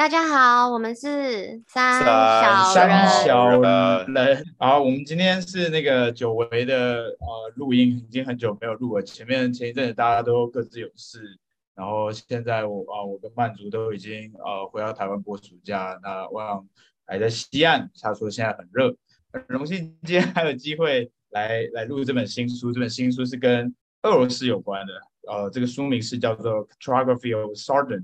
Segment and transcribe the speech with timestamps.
[0.00, 3.06] 大家好，我们是三小人。
[3.06, 4.44] 三小人。
[4.56, 9.02] 好，我们今天是那个久违的呃录音，已经很久没有录了。
[9.02, 11.38] 前面前一阵子大家都各自有事，
[11.74, 16.00] 然后现在我啊、呃，我跟曼竹都已经呃回到台湾过暑假。
[16.02, 16.66] 那我想
[17.06, 18.96] 还在西岸，他说现在很热，
[19.30, 22.72] 很荣幸今天还有机会来来录这本新书。
[22.72, 23.74] 这本新书是跟
[24.04, 24.94] 俄罗斯有关的，
[25.30, 28.00] 呃，这个书名是叫做《Cartography of Southern》。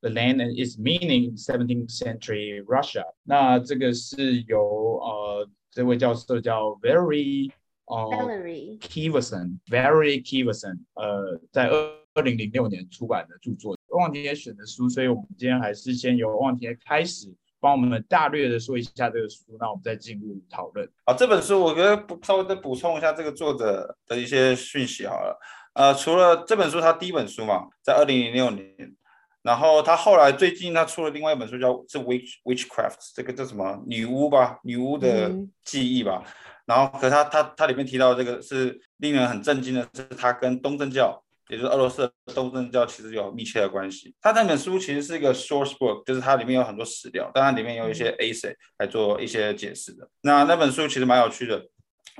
[0.00, 3.02] The land and its meaning in 17th century Russia。
[3.24, 7.50] 那这个是由呃这位教授叫 Valery
[7.86, 11.74] 呃 Valery Kivelson Valery Kiverson 呃在二
[12.14, 13.76] 二零零六年出版的著作。
[13.88, 20.88] 望田选的书，所以我们今天还是先由望田开始帮我们大略的说一下这个书，那我们再进入讨论。
[21.06, 25.36] 啊，这本书我觉得补稍微再补充一下这个作者的一些讯息好了。
[25.74, 28.94] 呃，除了这本书，他第一本书嘛，在二零零六年。
[29.42, 35.32] 然后他后来最近他出了另外一本书叫是 Witch Witchcraft，这个叫什么女巫吧，女巫的
[35.64, 36.22] 记忆吧。
[36.24, 36.32] 嗯、
[36.66, 44.14] 然后可他他他里面提到这个是令人很震惊的，是他跟东正教，也就是俄罗斯的东正教其实有密切的关系。
[44.20, 50.08] 他那本书其实是一个 source book，就是它里面有很多史料，当然里面有一些 essay 来做一些解释的。
[50.22, 51.64] 那那本书其实蛮有趣的。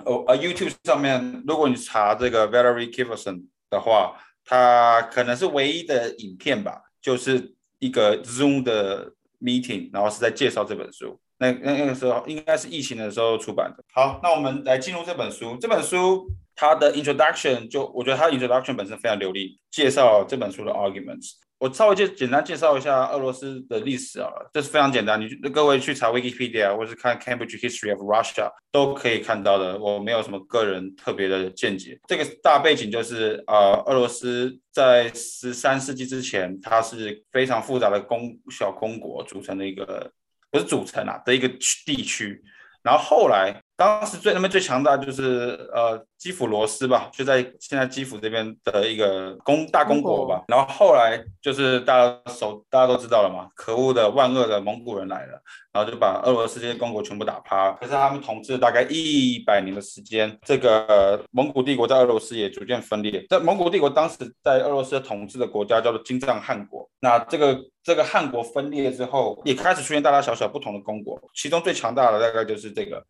[0.05, 6.83] 哦，呃，YouTube 上面如果你查这个 Valerie Kiverson 的话，他可能是唯一的影片吧。
[7.01, 11.21] 就是一个 Zoom 的 meeting，然后是在介绍这本书。
[11.39, 13.85] 那那那个时候应该是疫情的时候出版的。
[13.93, 15.57] 好，那我们来进入这本书。
[15.61, 16.29] 这本书
[16.61, 21.35] 他的 introduction 就我觉得他的 introduction 本身非常流利，介绍这本书的 arguments。
[21.61, 29.79] 我稍微介简单介绍一下俄罗斯的历史啊，这是非常简单，你各位去查 Wikipedia 或是看 Cambridge History of Russia 都可以看到的。
[29.79, 31.97] 我没有什么个人特别的见解。
[32.09, 40.11] 这个大背景就是啊、呃，俄罗斯在十三世纪之前，它是非常复杂的公小公国组成的一个，
[40.51, 42.43] 不是组成啊的一个区地区。
[42.85, 50.43] 然后后来，当时最那边最强大就是呃基辅罗斯吧，就在现在基辅这边的一个公大公国吧。
[50.49, 55.41] 然后后来就是大家手大家都知道了嘛，可恶的万恶的蒙古人来了，
[55.73, 57.71] 然后就把俄罗斯这些公国全部打趴。
[57.75, 63.25] 可是他们统治了大概一百年的时间，这个蒙古帝国在俄罗斯也逐渐分裂。
[63.31, 66.91] 在蒙古帝国当时在俄罗斯统治的国家叫做金帐汗国。
[66.99, 73.01] 那这个这个汗国分裂之后，也开始出现大大小小不同的公国，其中最强大的大概就是这个。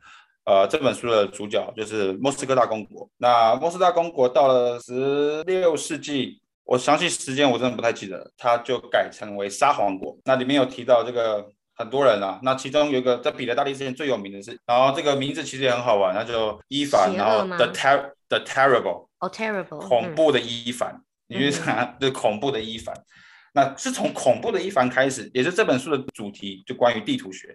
[0.48, 3.06] 呃，这本书的主角就是莫斯科大公国。
[3.19, 10.16] 那莫斯科大公国到了十六世纪，我详细时间我真的不太记得，它就改成为沙皇国。
[10.25, 22.94] 那里面有提到这个很多人啊，那其中有一个在彼得大帝之前最有名的是，然后这个名字其实也很好玩，那就伊凡，然后 the ter the terrible，哦、oh, terrible，恐怖的伊凡，嗯、你去查，就是恐怖的伊凡。
[23.53, 27.54] 那是从恐怖的伊凡开始，也是这本书的主题，就关于地图学。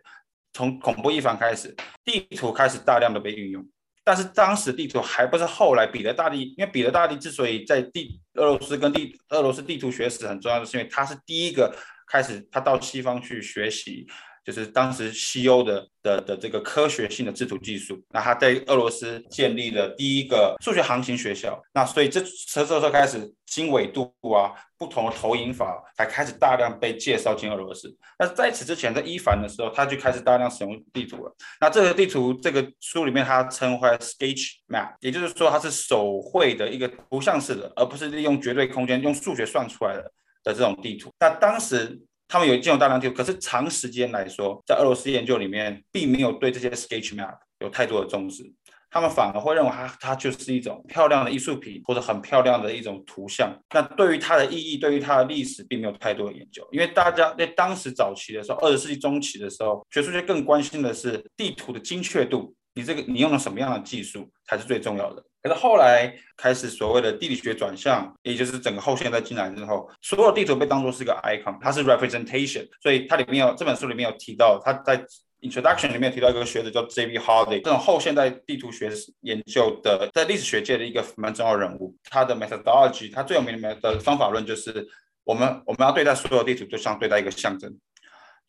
[0.54, 1.76] 从恐怖一方开始，
[2.06, 3.68] 地图开始大量的被运用，
[4.04, 11.76] 但是当时地图还不是后来彼得大帝，因为彼得大帝之所以在地俄罗斯跟地俄罗斯地图学史很重要，就是因为他是第一个
[12.08, 14.08] 开始他到西方去学习。
[14.44, 27.96] 就是当时西欧的的的这个科学性的制图技术，那他在俄罗斯建立了第一个数学航行学校，那所以这这时候开始经纬度啊，不同的投影法才开始大量被介绍进俄罗斯。
[28.20, 31.34] 那在此之前，在伊凡的时候，他就开始大量使用地图了。
[31.62, 40.04] 那这个地图这个书里面他称为 sketch map，也就是说它是手绘的一个图像式的，而不是利用绝对空间用数学算出来的
[40.44, 41.10] 的这种地图。
[41.18, 42.02] 那当时。
[42.28, 48.44] 他们有进入大量地图，可是长时间来说，在俄罗斯研究里面，并没有对这些 sketch map 有太多的重视。
[48.90, 53.52] 他们反而会认为它它就是一种漂亮的艺术品，或者很漂亮的一种图像。
[53.74, 56.64] 那对于它的意义，对于它的历史，并没有太多的研究。
[56.72, 62.54] 因为大家在当时早期的时候，二十世纪中期的时候，学术界更关心的是地图的精确度。
[62.74, 65.24] 你这个你用了什么样的技术才是最重要的？
[65.42, 72.68] 可是后来开始所谓的地理学转向，也就是整个后现代进来之后，所有地图被当作是一个 icon，它是 representation。
[72.82, 75.06] 所以它里面有这本书里面有提到，它在
[75.42, 77.20] introduction 里面提到一个学者叫 J.B.
[77.20, 81.94] Hardy，这种后现代地图学研究的在历史学界的一个蛮重要人物。
[82.06, 84.88] 他的 methodology，他最有名的方法论就是，
[85.26, 87.78] 我们我们要对待所有地图，就像对待一个象征，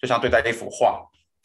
[0.01, 1.05] 就像对待一幅画。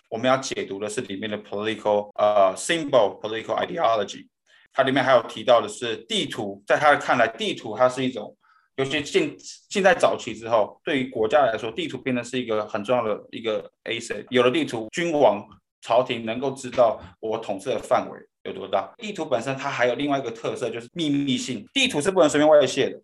[0.10, 4.28] 我们要解读的是里面的 political 呃 symbol political ideology，
[4.74, 8.36] 它里面还有提到的是地图，在他看来，地图它是一种，
[8.76, 9.38] 尤其近
[9.70, 14.26] 近代早期之后，对于国家来说，地图变成是一个很重要的一个 asset。
[14.30, 15.48] 有了地图，君王
[15.82, 18.92] 朝廷能够知道我统治的范围有多大。
[18.98, 23.00] 地图本身它还有另外一个特色，就是秘密性，地图是不能随便外泄的。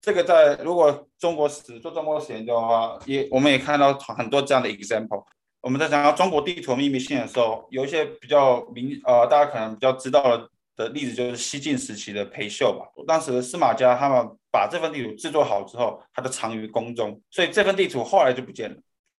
[0.00, 5.24] 这个在如果中国史做中国史研究的话，也我们也看到很多这样的 example。
[5.62, 12.86] 我们在讲到中国地图秘密性的时候，有一些比较明呃，大家可能比较知道的例子，就是西晋时期的裴秀吧。
[13.06, 18.76] 当时司马家他们把这份地图制作好之后，他就藏于宫中，所以这份地图后来就不见了。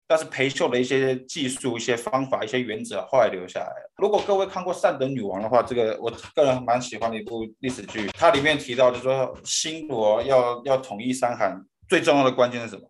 [0.07, 3.91] 但是裴秀的一些技术、一些方法、一些原则后来留下来了。
[3.95, 8.07] 如果各位看过《善等女王》的话，这个我个人蛮喜欢的一部历史剧。
[8.13, 12.81] 它里面提到，就是说新罗要要统一三韩，最重要的关键是什么？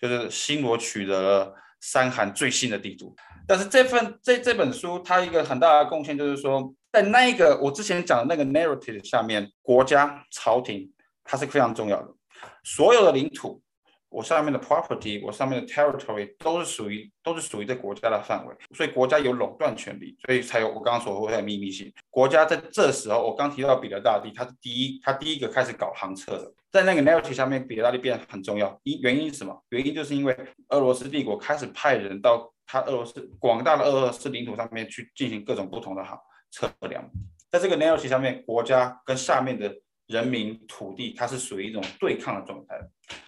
[0.00, 3.14] 就是新罗取得了三韩最新的地图。
[3.46, 10.92] 但是这份这这本书，它一个很大的贡献就是说，在那一个我之前讲的那个 narrative 下面，国家朝廷
[11.24, 12.08] 它是非常重要的，
[12.64, 13.62] 所有的领土。
[14.16, 21.92] 我上面的 property，我上面的 territory 都是属于都是属于这国家的范围，所以国家有垄断权利，所以才有我刚刚所说的秘密性。
[22.08, 28.80] 国家在这时候，我刚提到彼得大帝，他是第一，他第一个开始搞航车的，在那个 narrative 下面，彼得大帝变得很重要。
[28.84, 29.62] 因原因是什么？
[29.68, 30.34] 原因就是因为
[30.70, 36.18] 俄罗斯帝国开始派人到他俄罗斯广大的俄罗斯领土上面去进行各种不同的航
[36.50, 37.04] 测量，
[37.50, 39.76] 在这个 narrative 下面，国家跟下面的。
[40.06, 42.78] 人民、土地，它是属于一种对抗的状态。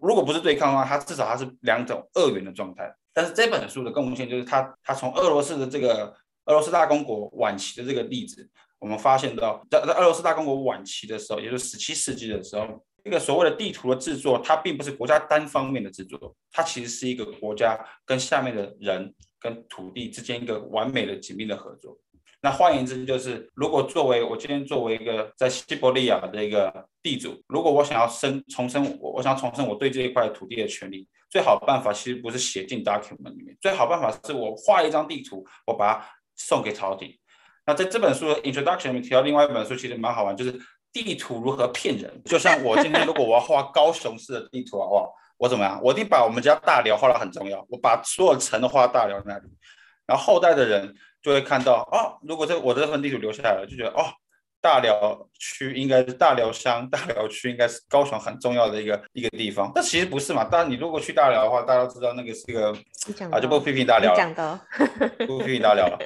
[0.01, 2.93] 如果不是对抗的话，它至少它是两种二元的状态。
[3.13, 6.15] 但是这本书的贡献就是它，它从俄罗斯的这个
[6.45, 8.49] 俄罗斯大公国晚期的这个例子，
[8.79, 17.77] 我们发现到在在俄罗斯大公国晚期的时候，也就是十七世纪的时候，这个所谓的地图的制作，它并不是国家单方面的制作，它其实是一个国家
[18.07, 21.99] 跟下面的人跟土地之间一个完美的紧密的合作。
[22.41, 36.07] 那换言之，就是如果作为我今天作为一个在西伯利亚的一个地主，如果我想要生重生，我我想重生我对这一块土地的权利，最好办法其实不是写进 document 里面，最好办法是我画一张地图，我把它
[36.37, 37.13] 送给朝廷。
[37.67, 40.57] 那在这本书的 introduction 里面提到另外一本书，其实蛮好玩，就是
[40.93, 42.23] 地图如何骗人。
[42.25, 45.05] 就像我今天如果我要画高雄市的地图的话，
[45.39, 45.81] 我怎么样？
[45.83, 49.49] 我一定把我们家大寮画得很重要，我把所有城都画大寮那里，
[50.07, 50.95] 然后后代的人。
[51.23, 54.07] 就会看到哦，如果这我这份地图留下来了，就觉得哦，
[54.61, 59.71] 大寮区应该是大寮乡，大寮区应该是高雄很重要的一个一个地方。
[59.75, 60.45] 但其实不是嘛？
[60.45, 62.73] 当然，你如果去大寮的话，大家都知道那个是一个
[63.31, 64.61] 啊，就不批评大寮了，
[65.27, 65.99] 不批评大寮了。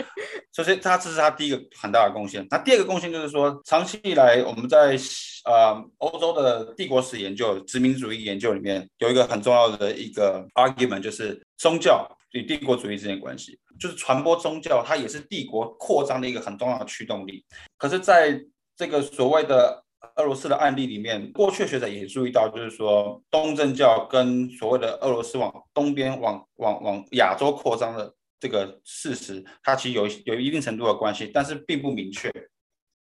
[0.55, 2.47] 首先，他这是他第一个很大的贡献。
[2.50, 4.99] 那第二个贡献就是说，长期以来我们在
[5.47, 13.58] 呃欧洲的帝国史研究、殖民主义研究里面，有一个很重要的一个 argument，就是宗教与帝国主义之间的关系。
[13.82, 17.44] 就是传播宗教，它也是帝国扩张的一个很重要的驱动力。
[17.76, 18.40] 可是，在
[18.76, 19.82] 这个所谓的
[20.14, 32.32] 俄罗斯的案例里面，过去学者也注意到，就是说东正教跟所谓的俄罗斯往东边、往往往亚洲扩张的这个事实，它其实有有一定程度的关系，但是并不明确。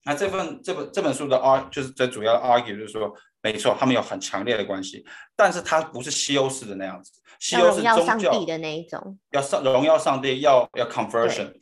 [0.04, 5.04] 那这份这本这本书的 arg 就是最主要的 argue 就是说，没错，他们有很强烈的关系，
[5.36, 7.19] 但是它不是西欧式的那样子。
[7.40, 11.52] 西欧是宗教的那一种，要上荣耀上帝，要要 conversion。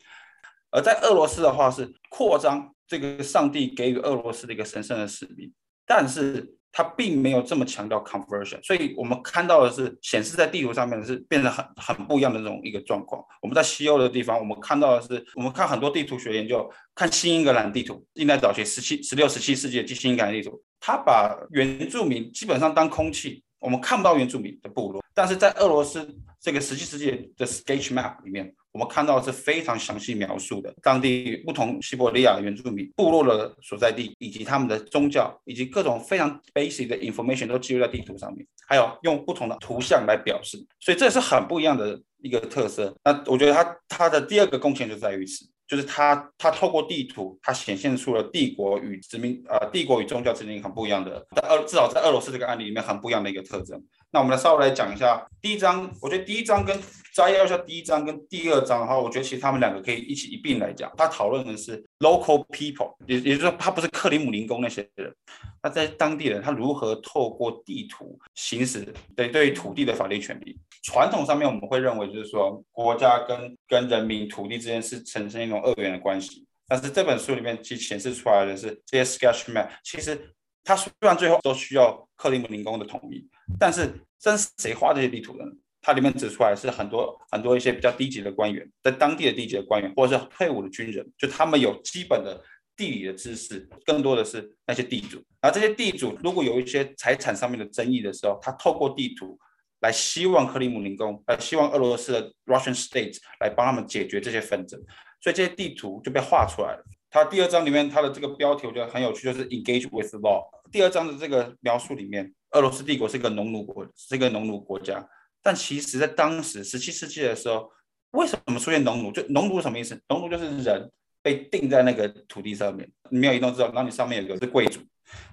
[0.70, 5.50] 而在俄罗斯的话是扩张这个上帝给予俄罗斯的一个神圣的使命，
[5.86, 8.62] 但是它并没有这么强调 conversion。
[8.62, 13.25] 所以我们看到的是显示在地图上面是变得很很不一样的这种一个状况。
[13.40, 23.44] 我们在西欧的地方，我们看到的是，我们看很多地图学研究，看新英格兰地图，近代早期十七、十六、十七世纪的新英格兰地图，它把原住民基本上当空气。
[23.60, 42.97] 我们看不到原住民的部落，但是在俄罗斯这个十七世纪的 sketch map 里面，我们看到是非常详细描述的当地不同西伯利亚原住民部落的所在地，以及他们的宗教，以及各种非常 basic 的 information 都记录在地图上面，还有用不同的图像来表示，所以这是很不一样的一个特色。
[43.02, 45.44] 那我觉得它它的第二个贡献就在于此。
[45.68, 53.78] 就是他，他透过地图，他显现出了帝国与殖民，呃，帝国与宗教之间很不一样的，在俄至少在俄罗斯这个案例里面很不一样的一个特征。
[54.10, 56.80] 那我们来稍微来讲一下第一章，我觉得第一章跟
[57.12, 60.90] 摘要一下第一章跟第二章的话，我觉得其实他们两个可以一起一并来讲。
[60.96, 65.14] 他讨论的是 local people，也也就是说，他不是克里姆林宫那些人，
[65.60, 70.58] 他在当地人他如何透过地图行使对对土地的法律权利。
[70.84, 76.46] 传统上面我们会认为就是说，国家跟跟人民土地之间是产生一种二元的关系。
[76.66, 80.18] 但是这本书里面其实显示出来的是这些 sketch map，其实
[80.64, 83.28] 它虽然最后都需要克里姆林宫的同意。
[83.59, 83.88] 但是，
[84.19, 85.52] 真是谁画这些地图的呢？
[85.81, 92.43] 它里面指出来是很多很多一些比较低级的官员，在当地的低级的官员，或者是退伍的军人，就他们有基本的
[92.76, 95.23] 地理的知识，更多的是那些地主。
[95.40, 99.38] 而这些地主如果有一些财产上面的争议的时候，他透过地图
[99.81, 104.78] 来希望克里姆林宫，呃希望俄罗斯的 Russian State 来帮他们解决这些纷争，
[105.23, 106.85] 所以这些地图就被画出来了。
[107.09, 110.43] 它第二章里面它的这个标题我觉得很有趣，就是 Engage with Law。
[110.71, 115.07] 第二章的这个描述里面，俄罗斯帝国是一个农奴国，是一个农奴国家。
[115.43, 117.71] 但其实，在当时十七世纪的时候，
[118.11, 119.12] 为什么出现农奴？
[119.12, 120.00] 就农奴什么意思？
[120.09, 120.90] 农奴就是人
[121.23, 124.81] 被定在那个土地上面，你没有移动之后，然后你上面有个是贵族。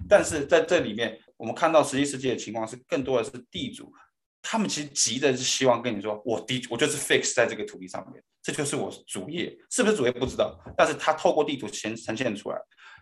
[0.08, 3.92] 但是在这里面，我们看到十七世纪的情况是，更多的是地主，
[4.40, 12.58] 他们其实急的是希望跟你说，我地我就是 fix 在这个土地上面，这就是我主业，是不是主业不知道，但是他透过地图呈呈现出来，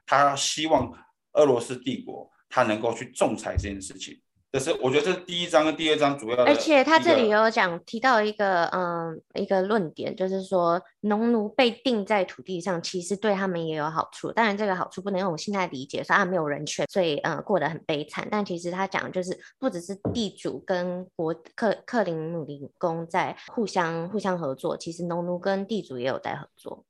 [0.06, 0.90] 他希望
[1.34, 4.16] 俄罗斯帝国他能够去仲裁这件事情。
[4.52, 14.30] 这是我觉得这是第一章跟第二章主要的，而且他这里有讲提到一个嗯一个论点，就是说农奴被定在土地上，其实对他们也有好处。
[14.30, 18.28] 当然这个好处不能用我现在理解，说啊没有人权，所以嗯过得很悲惨。
[18.30, 26.84] 但其实他讲的就是不只是地主跟国克克林姆林宫在互相互相合作，其实农奴跟地主也有在合作。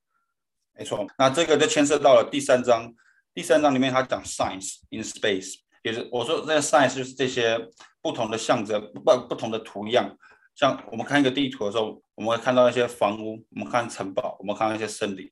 [0.76, 2.92] 没错，那这个就牵涉到了第三章，
[3.34, 5.56] 第三章里面他讲 science in space。
[5.82, 7.58] 也是我说，那个 science 就是这些
[8.00, 10.16] 不同的象征，不不同的图样。
[10.54, 15.28] 像我们看一个地图的时候，我们会看到一些房屋，我们看城堡，我们看到一些森林。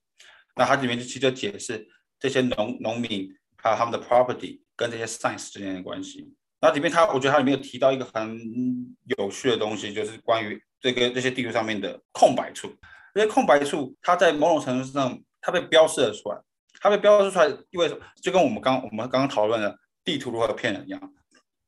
[0.57, 6.35] 那它里面就其实解释这些农农民还有他们的 property 跟这些 science 之间的关系。
[6.61, 8.37] 那里面它，我觉得它里面有提到一个很
[9.17, 12.75] 有趣的东西，就是关于这个这些地图上面的空白处。
[13.15, 16.39] 这些空白处，它在某种程度上，它被标示了出来。
[16.83, 19.79] 它被标示出来意味着，就跟我们刚我们刚刚讨论的。
[20.05, 21.01] 地图如何骗人一样，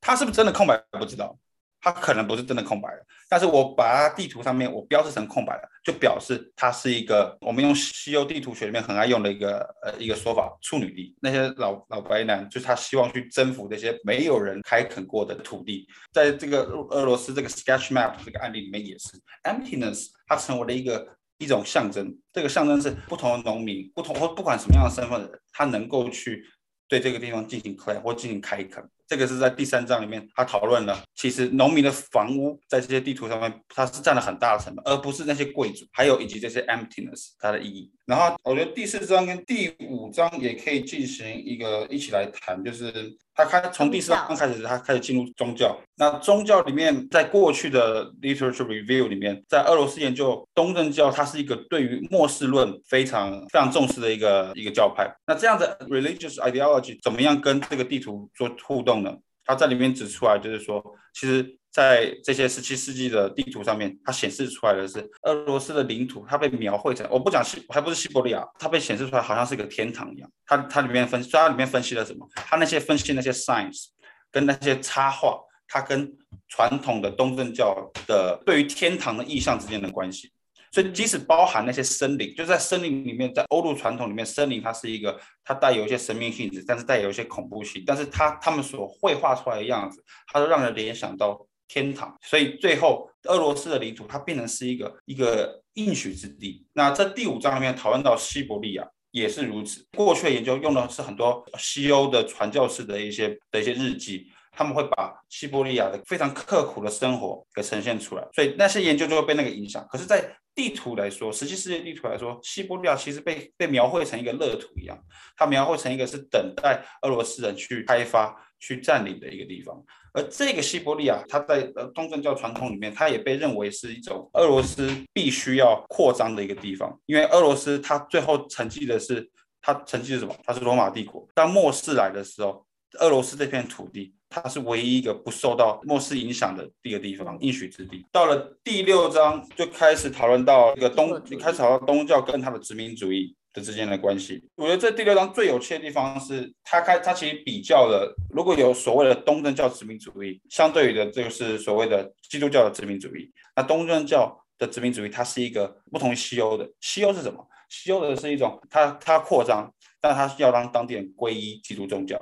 [0.01, 1.39] 它是不是真的空白不知道，
[1.81, 11.15] 它可能不是真的空白的，但是我把它地图上面我标示成空白了，就表示它是一个我们用西欧地图学里面很爱用的一个呃一个说法，处女地。
[11.21, 19.11] 那些老老白男就是他希望去征服那些没有人开垦过的土地，在这个俄罗斯这个 sketch map 这个案例里面也是
[19.45, 21.07] emptiness，它成为了一个
[21.39, 26.45] 一种象征，这个象征是不同的农民，不同或不管什么样的身份的人，他能够去。
[26.87, 31.03] 对这个地方进行 claim 或进行开垦，这个是在第三章里面他讨论了。
[31.15, 37.91] 其实农民的房屋在这些地图上面，它是占了很大的成本，而不是那些贵族，还有以及这些 emptiness 它的意义。
[38.05, 42.93] 然后我觉得第四章跟第五章也可以进行一个一起来谈，就是
[43.35, 45.77] 他开从第四章开始，他开始进入宗教。
[45.97, 55.13] 那宗教里面，在过去的 literature review 里面，在俄罗斯研究东正教，它是一个对于末世论非常非常重视的一个一个教派。
[55.27, 59.13] 那这样的 religious ideology 怎么样跟这个地图做互动呢？
[59.45, 60.83] 他在里面指出来，就是说，
[61.13, 61.59] 其实。
[61.75, 70.31] 在这些十七世纪的地图上面，它显示出来的是俄罗斯的领土，它被描绘成，我不讲西，还不是西伯利亚，它被显示出来好像是一个天堂一样。
[70.47, 72.25] 它它里面分，它里面分析了什么？
[72.37, 73.87] 它那些分析那些 science
[74.31, 75.37] 跟那些插画，
[75.67, 76.09] 它跟
[76.47, 80.31] 传统的东正教的对于天堂的意象之间的关系。
[80.75, 91.47] 所以即使包含那些森林，就在森林里面，在欧陆传统里面，森林它是一个，它带有一些神秘性质，但是带有一些恐怖性，但是它他们所绘画出来的样子，它都让人联想到。
[91.67, 96.63] 天堂，所以最后俄罗斯的领土它变成是一个一个应许之地。
[96.75, 99.83] 那在第五章里面讨论到西伯利亚也是如此。
[99.97, 109.87] 过去的研究用的是很多西欧的传教士的一些的一些日记，他们会把西伯利亚的非常刻苦的生活给呈现出来，所以那些研究就会被那个影响。
[109.91, 114.97] 可是，在地图来说，实际世界地图来说，西伯利亚其实被被描绘成一个乐土一样，
[115.37, 119.83] 它描绘成一个是等待俄罗斯人去开发、去占领的一个地方。
[120.13, 129.29] 而这个西伯利亚，它在呃东正教传统里面，它也被认为是一种俄罗斯必须要扩张的一个地方，因为俄罗斯它最后沉寂的是
[129.61, 130.33] 它沉寂是什么？
[130.45, 131.27] 它是罗马帝国。
[131.35, 132.65] 当末世来的时候，
[133.01, 138.05] 俄罗斯这片土地，它是唯一一个不受到末世影响的一个地方，应许之地。
[138.11, 143.37] 到了第六章就开始讨论到一个东，就开始讨论东教跟它的殖民主义。
[143.55, 153.31] 的之间的关系，我觉得这第六章最有趣的地方是，他开他其实比较了，如果有所谓的东正教殖民主义，相对于的这个是所谓的基督教的殖民主义。
[153.55, 156.69] 那东正教的殖民主义，它是一个不同于西欧的。
[156.81, 157.47] 西欧是什么？
[157.69, 162.21] 西欧的是一种，它它扩张，但它是要让当地人皈依基督宗教。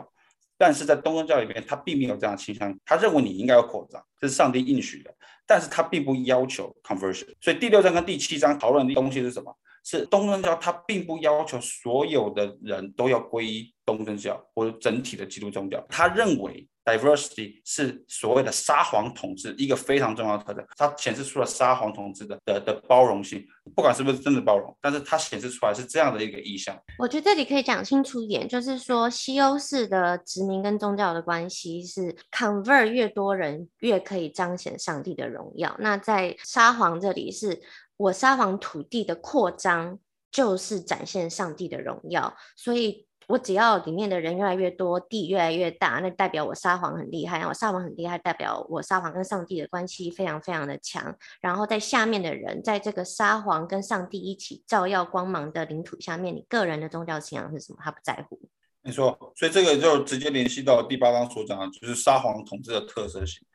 [0.62, 5.12] 但是在东正教里面，他并没有这样的倾向，他认为你应该要扩张，这是上帝应许的，
[5.44, 7.26] 但是他并不要求 conversion。
[7.40, 9.52] 所以第六章跟第七章讨论的东西是什么？
[9.84, 15.84] 是东正教，它并不要求所有的人都要皈依东正教或者整体的基督宗教。
[15.88, 26.76] 他认为 diversity 是所谓的沙皇统治一个非常重要的特征，它显示出了沙皇统治的的的包容性，不管是不是真的包容，但是它显示出来是这样的一个意象。
[26.98, 35.76] 我觉得这里可以讲清楚一点，就是说西欧式的殖民跟宗教的关系是 convert 越多人越可以彰显上帝的荣耀。
[35.78, 37.60] 那在沙皇这里是。
[38.02, 39.96] 我沙皇土地的扩张
[40.32, 47.46] 就是展现上帝的荣耀，所以我只要里面的人越来越多，地越来越大，那代表我沙皇很厉害。
[47.46, 51.16] 我沙皇很厉害，代表我沙皇跟上帝的关系非常非常的强。
[51.40, 57.78] 然后在下面的人，在这个沙皇跟上帝一起照耀光芒的领土下面，你个人的宗教信仰是什么？
[57.80, 58.40] 他不在乎。
[58.84, 63.46] 没错，所以这个就直接联系到第八章所讲的，就是沙皇统治的特色性。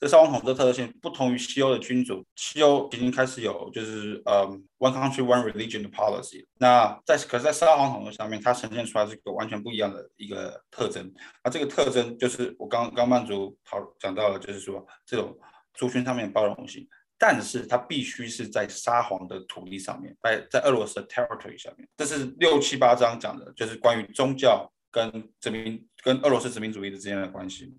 [0.00, 4.46] 这沙皇统治的特性不同于西欧的君主，西欧已经开始有就是呃、
[4.78, 6.46] one country one religion 的 policy。
[6.58, 11.12] 那在可是，在沙皇统治上面，它呈现出来是一个完全不一样的一个特征。
[11.44, 15.38] 那这个特征就是我刚刚曼族讨讲到了，就是说这种
[15.74, 16.88] 族群上面包容性。
[17.22, 21.86] 但是它必须是在沙皇的土地上面，在在俄罗斯的 territory 下面。
[21.94, 27.76] 这是六七八章讲的，就是关于宗教跟殖民跟俄罗斯殖民主义之间的关系。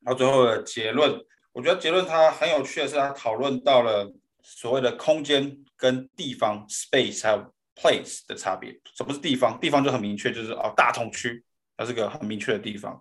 [0.00, 8.78] 然后最后的结论，我觉得结论它很有趣的是，它讨论到了所谓的空间跟地方 space 还有 place 的差别。
[8.96, 9.58] 什么是地方？
[9.60, 11.44] 地方就很明确，就是哦大同区，
[11.76, 12.94] 它是个很明确的地方；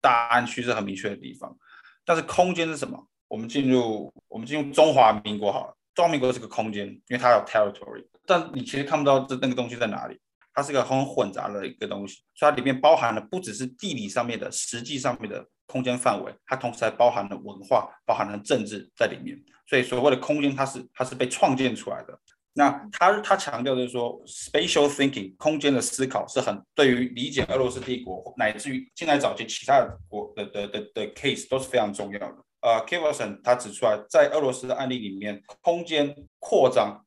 [0.00, 1.56] 大安区是很明确的地方。
[2.04, 3.06] 但是空间是什么？
[3.28, 5.76] 我们进入，我们进入中华民国好了。
[5.94, 10.18] 中华民国是个空间，因为它有 territory，但你其实看不到这那个东西在哪里。
[10.52, 19.38] 它是个很混杂的一个东西，所以它里面包含了不只是地理上面的实际上面的空间范围，它同时还包含了文化，包含了政治在里面。
[19.68, 22.18] 所以所谓的空间，它是它是被创建出来的。
[22.52, 32.36] 那他他强调的是说，spatial thinking 空间的思考是很对于理解俄罗斯帝国乃至于近代早期其他的国的的的的 case 都是非常重要的。
[32.62, 37.00] 呃，Kiverson 他指出来，在俄罗斯的案例里面，空间扩张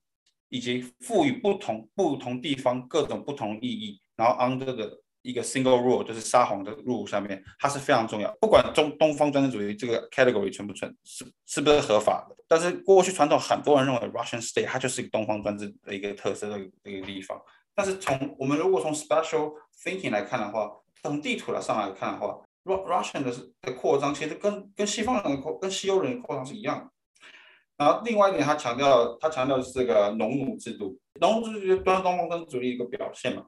[0.48, 8.32] 以及赋予不同不同地方各种不同意义，然后 under 的一个 single rule 就是沙皇的 rule 上面，它是非常重要。
[8.40, 17.42] 不管中东方专制主义这个 category 存不存，是是不是合法的，但是过去传统很多人认为 Russian state 它就是一个东方专制的一个特色的一个地方。
[17.74, 19.54] 但是从我们如果从 special
[19.84, 26.90] thinking 来看的话，从地图来上来看的话，Russian 的的扩张其实跟跟西方人的扩跟西欧人的扩张是一样的。
[27.76, 33.44] 然后另外一点，他强调他强调的是这个农奴制度，农奴制度就是东方专制主义一个表现嘛。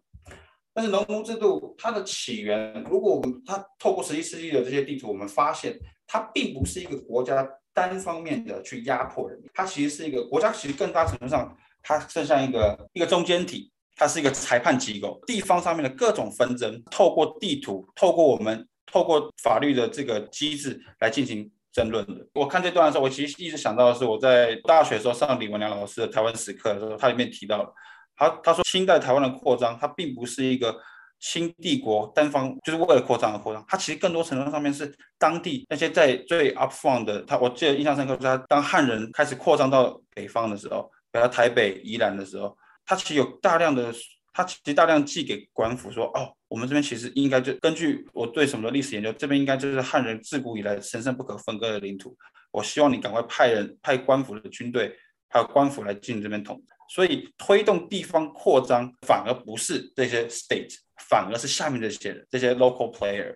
[0.75, 18.67] 但是农奴制度它的起源，如果我们它透过十一世纪的这些地图，我们发现它并不是一个国家单方面的去压迫人民，它其实是一个国家，其实更大程度上它更像一个一个中间体，它是一个裁判机构，地方上面的各种纷争，透过地图，透过我们。
[18.87, 22.25] 透过法律的这个机制来进行争论的。
[22.33, 27.73] 我看这段的时候，我其实一直想到的是我在大学时候上李文良老师的台湾史课的时候，他里面提到了，
[28.15, 30.75] 他他说清代台湾的扩张，它并不是一个
[31.19, 43.93] 清帝国单方就是为了扩张而扩张，它其实更多程度上面是当地那些在最 upfront 的，他我记得印象深刻，就是他当汉人开始扩张到北方的时候，比如台北、宜兰的时候，他其实有大量的。
[44.37, 52.13] 他其实大量寄给官府说，哦，我们这边其实应该就根据我对什么的历史研究，这边应该就是汉人自古以来神圣不可分割的领土。
[52.51, 54.93] 我希望你赶快派人派官府的军队，
[55.29, 56.74] 还有官府来进这边统治。
[56.89, 60.75] 所以推动地方扩张，反而不是这些 state，
[61.09, 63.35] 反而是下面这些，这些 local player。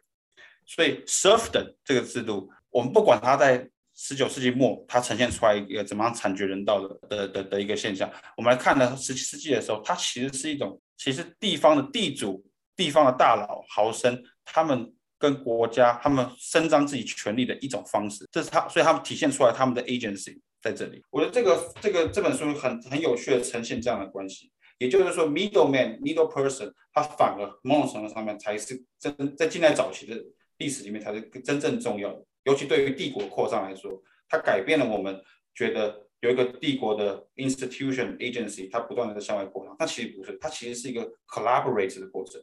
[0.66, 3.70] 所以 serfdom 这个制度，我们不管它在。
[4.02, 8.10] 十九世纪末，它呈现出来一个怎么样惨绝人道的的的的一个现象。
[8.38, 12.42] 我们来看呢，十七世纪的时候，它其实是一种，其实地方的地主、
[12.78, 18.26] 地方的大佬、豪绅，他们跟国家他们伸张自己权力的一种方式。
[18.32, 21.04] 这是他，所以他们体现出来他们的 agency 在这里。
[21.10, 30.16] 我觉得这个这个这本书很很有趣的呈现这样的关系，也就是说，middle man、middle person，他反而某种程度上面才是真在近代早期的
[30.58, 32.26] 历史里面才是真正重要的。
[32.44, 35.22] 尤其对于帝国扩张来说，它改变了我们
[35.54, 39.76] 觉得有一个帝国的 institution agency，它不断的在向外扩张。
[39.78, 42.42] 它其实不是，它其实是一个 collaborate 的过程。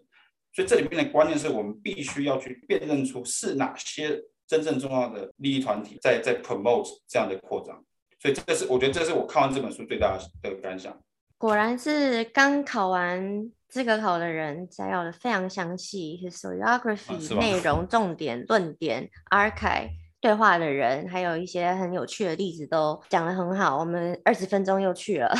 [0.53, 7.85] 所以这里面的关键是我们必须要去辨认出是哪些真正重要的利益团体在在 promote 这样的扩张。
[8.19, 10.97] 所以这是我觉得这是我看完这本书最大的感想。
[11.39, 23.79] 果然是刚考完资格考的人摘要的非常详细，historiography 内容重点论点 archive 对话的人，还有一些很有趣的例子都讲得很好。
[23.79, 25.31] 我们二十分钟又去了，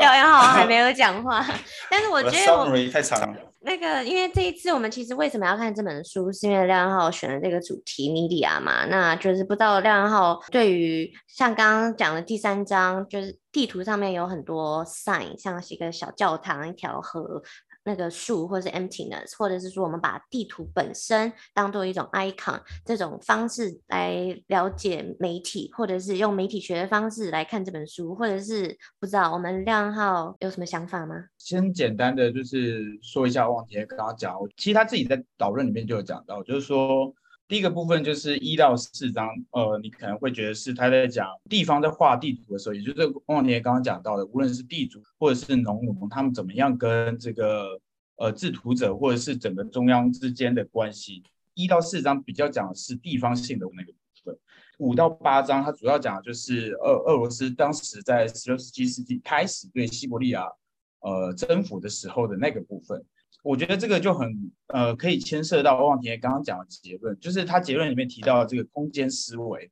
[0.00, 1.44] 廖阳豪还没有讲话，
[1.90, 3.47] 但是我觉得我太长了。
[3.68, 17.42] 那个，因为这一次我们其实为什么要看这本书，是因为廖阳浩选了这个主题 media 嘛，那就是不知道廖阳浩对于像刚刚讲的第三章，就是地图上面有很多 sign，像是一个小教堂、一条河。
[17.88, 31.14] 那个树，或者是 emptiness，或者是说我们把地图本身当做一种 icon 这种方式来了解媒体，或者是用媒体学的方式来看这本书，或者是不知道我们亮浩有什么想法吗？
[31.38, 37.12] 先简单的就是说一下，忘记刚刚讲，其实他自己在导论里面就有讲到，就是说。
[37.48, 47.80] 第一个部分就是一到四章，呃，你可能会觉得是他在讲地方在画地图的时候，也就是旺婷刚刚讲到的，无论是地主或者是农奴，他们怎么样跟这个
[48.16, 51.22] 呃制图者或者是整个中央之间的关系。
[51.54, 54.38] 一到四章比较讲的是地方性的那个部分，
[54.76, 60.46] 五到八章它主要讲的就是俄俄罗斯当时在十六、十七世纪开始对西伯利亚
[61.00, 63.02] 呃征服的时候的那个部分。
[63.42, 69.70] 我觉得这个就很呃，可以牵涉到汪婷刚刚讲的结论，就是他结论里面提到的这个空间思维。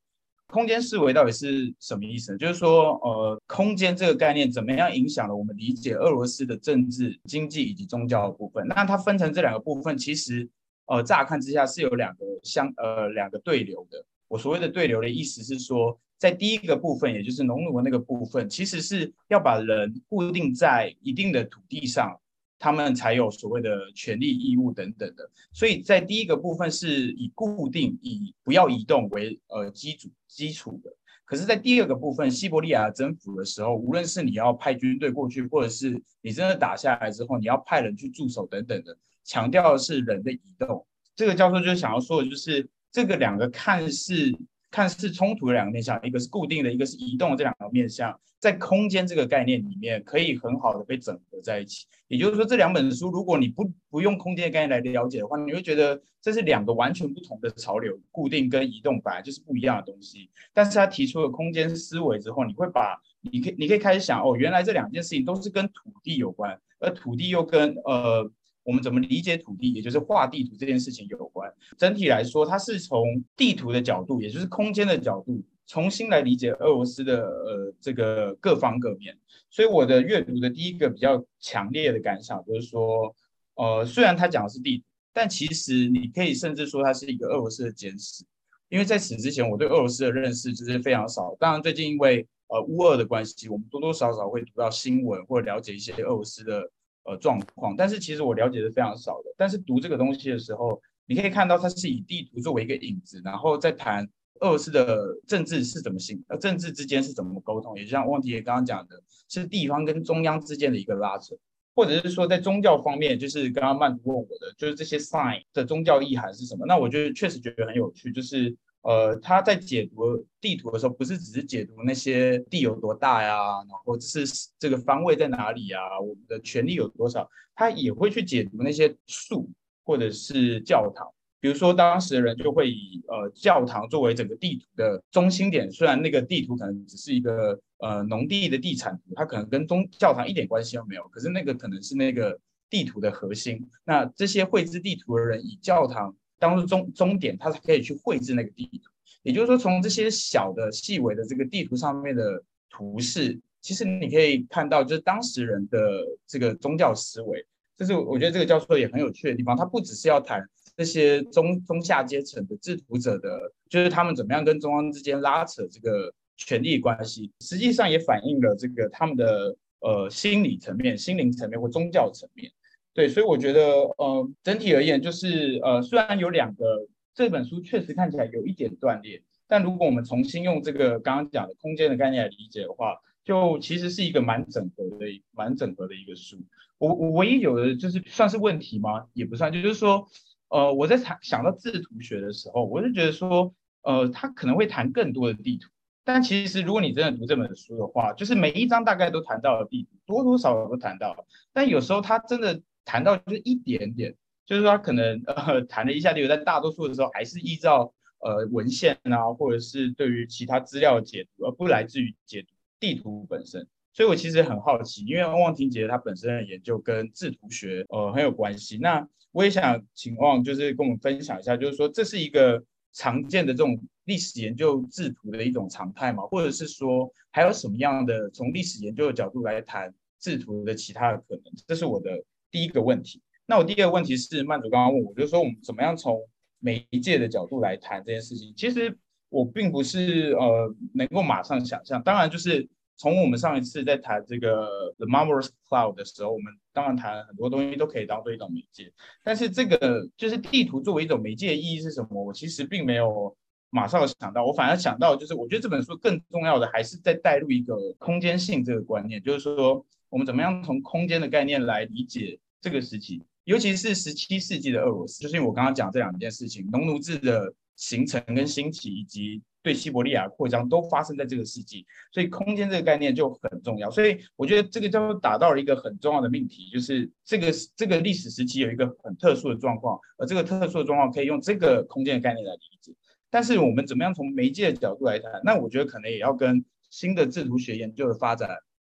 [0.49, 2.37] 空间思维到底是什么意思？
[2.39, 8.65] 就是说，呃，空间这个概念怎么样影响了我们理解俄罗斯的政治、经济以及宗教的部分？
[8.69, 10.49] 那它分成这两个部分，其实
[10.87, 14.05] 呃，乍看之下是有两个相呃两个对流的。
[14.29, 22.17] 我所谓的对流的意思是说，在第一个部分，也就是农奴那个部分，其实是要把人固定在一定的土地上。
[22.59, 30.91] 他们才有所谓的权利义务等等的，所以在第一个部分是以固定、以不要移动为呃基础基础的。
[31.25, 40.87] 可是，在第二个部分，西伯利亚征服的时候，无论是你要派军队过去，或者是你真的打下来之后，你要派人去驻守等等的，强调的是人的移动。
[41.15, 44.33] 这个教授就想要说的就是，这个两个看似。
[44.69, 51.85] 看似冲突的两个面向，一个是固定的，一个是移动的，这两个面向在空间这个概念里面可以很好的被整合在一起。
[52.07, 60.31] 也就是说，这两本书如果你不不用空间的概念来了解的话，你会觉得这是两个完全不同的潮流，固定跟移动本来就是不一样的东西。
[60.55, 68.31] 但是他提出了空间思维之后，你会把你可以你可以开始想哦，原来这两件事情都是跟土地有关，而土地又跟呃。
[68.67, 71.49] 我们怎么理解土地，也就是画地图这件事情有关。
[71.79, 79.17] 整体来说，它是从地图的角度，也就是空间的角度，重新来理解俄罗斯的呃这个各方各面。
[79.51, 83.15] 所以我的阅读的第一个比较强烈的感想就是说，
[83.55, 88.25] 呃，虽然他讲的是地，但其实你可以甚至说它是一个俄罗斯的简史。
[88.69, 91.37] 因为在此之前，我对俄罗斯的认识就是非常少。
[91.39, 96.71] 当然，最近因为呃乌俄的关系，我们多多少少会读到新闻或者了解一些俄罗斯的。
[97.09, 99.33] 呃，状况，但是其实我了解的非常少的。
[99.37, 104.05] 但是读这个东西的时候，你可以看到它是以地图作为一个引子，然后再谈
[104.41, 111.35] 俄罗斯的政治是怎么行，呃，政治之间是怎么沟通，也就像旺婷刚刚讲的，是地方跟中央之间的一个拉扯，
[111.75, 116.65] 或者是说在宗教方面，就是刚刚曼图问我的，就是这些 sign 的宗教意涵是什么？
[116.67, 118.57] 那我觉得确实觉得很有趣，就是。
[118.83, 124.25] 呃，他在解读地图的时候，不是只是解读那些地有多大呀，然后是
[124.61, 129.51] 这个方位在哪里呀，我们的权力有多少，他也会去解读那些树
[129.85, 131.05] 或者是教堂。
[131.47, 142.37] 比如说，当时的人就会以呃教堂作为整个地图的中心点，虽然那个地图可能只是一个呃农地的地产图，它可能跟宗教堂一点关系都没有，可是那个可能是那个
[142.69, 143.65] 地图的核心。
[143.85, 146.17] 那这些绘制地图的人以教堂。
[146.39, 148.91] 当做终终点，他才可以去绘制那个地图。
[149.23, 155.81] 也就是说，从这些小的细微的这个地图上面的图示，其实你可以看到，就是当时人的
[156.27, 157.47] 这个宗教思维。
[157.75, 159.57] 这是我觉得这个教授也很有趣的地方。
[159.57, 172.51] 他不只是要谈这些中中下阶层的制图者的，就是他们怎么样跟中央之间拉扯这个权力关系，实际上也反映了这个他们的呃心理层面、心灵层面或宗教层面。
[172.93, 173.63] 对，所以我觉得，
[173.99, 186.39] 呃，整体而言，就是，呃，虽然有两个，这本书确实看起来有一点断裂，但如果我们重新用这个刚刚讲的空间的概念来理解的话，就其实是一个蛮整合的、蛮整合的一个书。
[186.79, 189.05] 我我唯一有的就是算是问题吗？
[189.13, 190.09] 也不算，就是说，
[190.49, 195.69] 呃，我在想想到制图学的时候，我就觉得说，呃，他可能会谈更多的地图，
[196.05, 202.63] 但其实如果你真的读这本书的话，就是每一章大概都谈到了地图，多多少少都谈到了，但有时候他真的。
[202.89, 204.15] 谈到就是一点点，
[204.47, 213.67] 就是说他可能呃谈了一下，就在大多数的时候还是依照呃文献啊，或者是对于其他资料解读，而不来自于解读地图本身。
[213.97, 218.77] 所以我其实很好奇，因为汪婷姐她本身的研究跟制图学呃很有关系。
[218.77, 226.25] 那我也想请旺就是跟我们分享一下，就是说这是一个常见的这种历史研究制图的一种常态吗？
[226.25, 231.43] 或者是说还有什么样的从历史研究的角度来谈制图的其他的可能？
[231.67, 232.23] 这是我的。
[232.49, 236.19] 第一个问题，那我第二个问题是曼主刚刚问我，就是说我们怎么样从
[236.59, 238.55] 媒介的角度来谈这件事情？
[238.57, 238.97] 其实
[239.29, 242.67] 我并不是呃能够马上想象，当然就是
[242.99, 248.91] 从我们上一次在谈这个 The Marvelous Cloud 的时候，我们当然谈很多东西都可以当做一种媒介，
[249.23, 252.25] 但是这个就是地图作为一种媒介的意义是什么？
[252.25, 253.37] 我其实并没有
[253.69, 269.43] 马上想到，我反而想到就是，我觉得这本书更重要的还是在带入一个空间性这个观念，就是说我们怎么样从空间的概念来理解这个时期，尤其是十七世纪的俄罗斯，就是因为我刚刚讲这两件事情，农奴制的形成跟兴起以及。
[269.67, 273.91] 对西伯利亚扩张都发生在这个世纪，所以空间这个概念就很重要。
[273.91, 282.93] 所以我觉得这个叫做打到了一个很重要的命题，就是这个这个历史时期有一个很特殊的状况，而这个特殊的状况可以用这个空间的概念来理解。
[283.29, 285.41] 但是我们怎么样从媒介的角度来谈？
[285.43, 288.49] 那我觉得可能也要跟新的制图学研究的发展，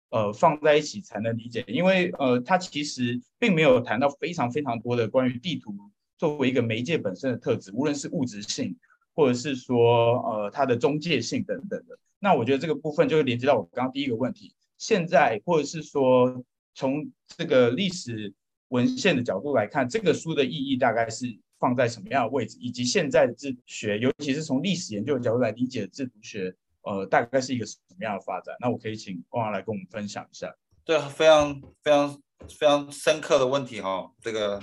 [0.09, 1.63] 呃，放在一起才能理解。
[1.69, 5.73] 因为呃，它其实并没有谈到非常非常多的关于地图
[6.17, 8.75] 作为一个媒介本身的特质，无论是物质性。
[9.15, 14.53] 或者是说，呃，它的中介性等等的，那我觉得这个部分就会连接到我刚刚第一个问题。
[14.77, 18.33] 现在，或者是说，从这个历史
[18.67, 21.25] 文献的角度来看，这个书的意义大概是
[21.57, 28.53] 放在什么样的位置，以及现在的制学，尤其是从历史研究的角度来理解制图学，呃，大概是一个什么样的发展？
[28.59, 30.53] 那我可以请光阳来跟我们分享一下。
[30.83, 34.61] 对，非常非常非常深刻的问题哈、哦，这个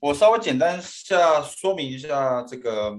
[0.00, 2.98] 我稍微简单下说明一下这个。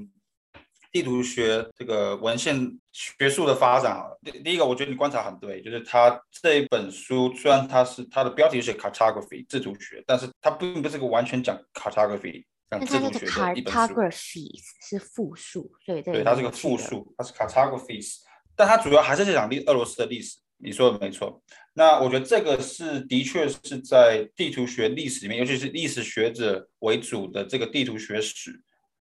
[0.92, 13.80] 地图学这个文献学术的发展啊，第第一个，我觉得你观察很对，就是它这一本书虽然它是它的标题是 cartography 制图学，但是它并不是个完全讲 cartography 讲制图学的一本书。
[13.80, 14.50] cartography
[14.88, 18.18] 是复数，对对，对，它是个复数，它是 cartographies，
[18.56, 20.38] 但它主要还是在讲历俄罗斯的历史。
[20.60, 21.40] 你说的没错，
[21.74, 28.60] 那我觉得这个是的确是在地图学历史里面，尤其是历史学者为主的这个地图学史。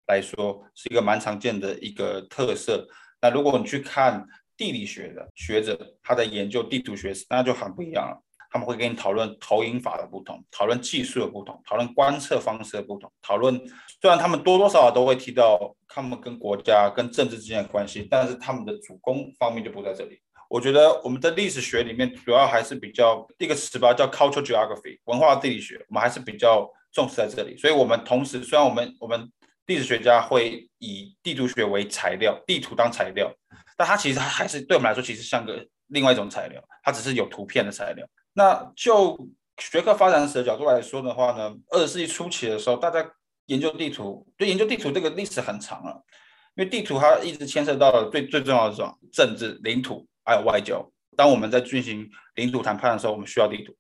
[0.08, 2.88] 来说是一个蛮常见的一个特色。
[3.22, 4.26] 那如果你去看
[4.58, 8.22] 地理学的学者，他在研究地图学，那就很不一样了。
[8.52, 13.60] 他们会跟你讨论投影法的不同，讨论技术的不同，讨论观测方式的不同，讨论
[14.00, 20.22] 虽然他们多多少少都会提到他们跟国家、跟政治之间的关系，但是他们的主攻方面就不在这里。
[20.48, 27.58] 我觉得我们的历史学里面主要还是比较一个词吧，叫 cultural geography 文化地理学，我们还是比较重视在这里。
[27.58, 29.30] 所以，我们同时虽然我们我们
[29.68, 33.34] 历史学家会以地图学为材料，地图当材料，
[33.76, 38.08] 但它其实还是对我们来说，其实像个另外一种材料，它只是有图片的材料。
[38.34, 39.18] 那就
[39.58, 43.10] 学科发展史的角度来说的话呢，二十世纪初期的时候，大家
[43.48, 46.04] 研究地图，就研究地图这个历史很长了，
[46.56, 48.94] 因为地图它一直牵涉到最最重要的是什么？
[49.12, 50.88] 政治、领土还有外交。
[51.18, 53.74] 当我们在进行领土谈判的时候，我们需要地图。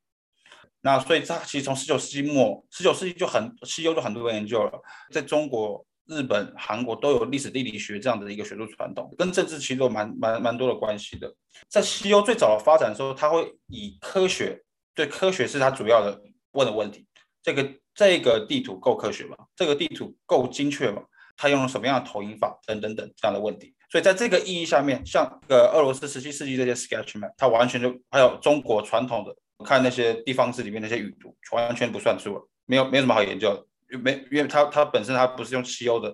[0.86, 4.72] 那所以它其实从十九世纪末，十九世纪就很西欧就很多人研究了，
[5.12, 11.34] 在中国、日本、韩国都有历史地理学这样的一个学术传统，跟政治其实有蛮蛮蛮多的关系的。
[11.68, 14.62] 在西欧最早的发展的时候，它会以科学，
[14.94, 16.22] 对科学是它主要的
[16.52, 17.04] 问的问题，
[17.42, 19.36] 这个这个地图够科学吗？
[19.56, 21.02] 这个地图够精确吗？
[21.36, 23.74] 它用了什么样的投影法等等等这样的问题。
[23.90, 29.36] 所以在这个意义下面，像个俄罗斯十七世纪这些 sketch map，它完全就还有中国传统的。
[29.64, 36.14] 看那些地方志里面那些语读，完全不算数，没有没有什么好研究的，没因为它它本身它不是用西欧的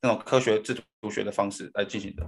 [0.00, 2.26] 那种科学制图学的方式来进行的。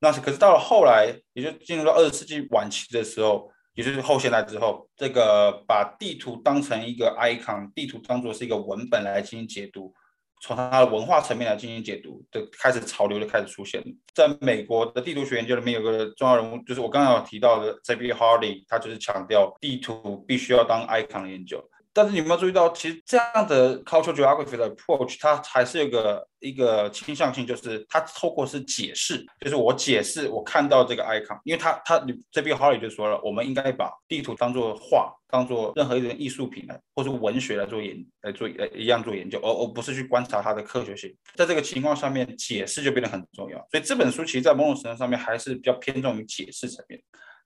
[0.00, 9.94] 那是可是到了后来，也就进入到二十世纪晚期的时候，也就是后现代之后，这个把地图当成一个 icon，地图当作是一个文本来进行解读。
[10.42, 13.86] 从它的文化层面来进行解读，就开始潮流就开始出现了。
[14.12, 18.12] 在美国的地图学研究里面，有个重要人物，就是我刚刚有提到的 J.B.
[18.12, 21.62] Harley，他就是强调地图必须要当 icon 研究。
[21.92, 31.98] 但是你有没有注意到，其实这样的 cultural geography 的 approach，它还是有个一个倾向性，就是它透过是解释，就是我解释我看到这个 icon，因为它它
[32.30, 32.52] J.B.
[32.52, 41.14] Harley 就说了，我们应该把地图当做画，当做任何一种艺术品来，或者文学来做研来做呃一样做研究，而而不是去观察它的科学性。
[41.34, 43.58] 在这个情况下面，解释就变得很重要。
[43.70, 46.98] 所以这本书其实在某种程度上面还是比较偏重于解释层面。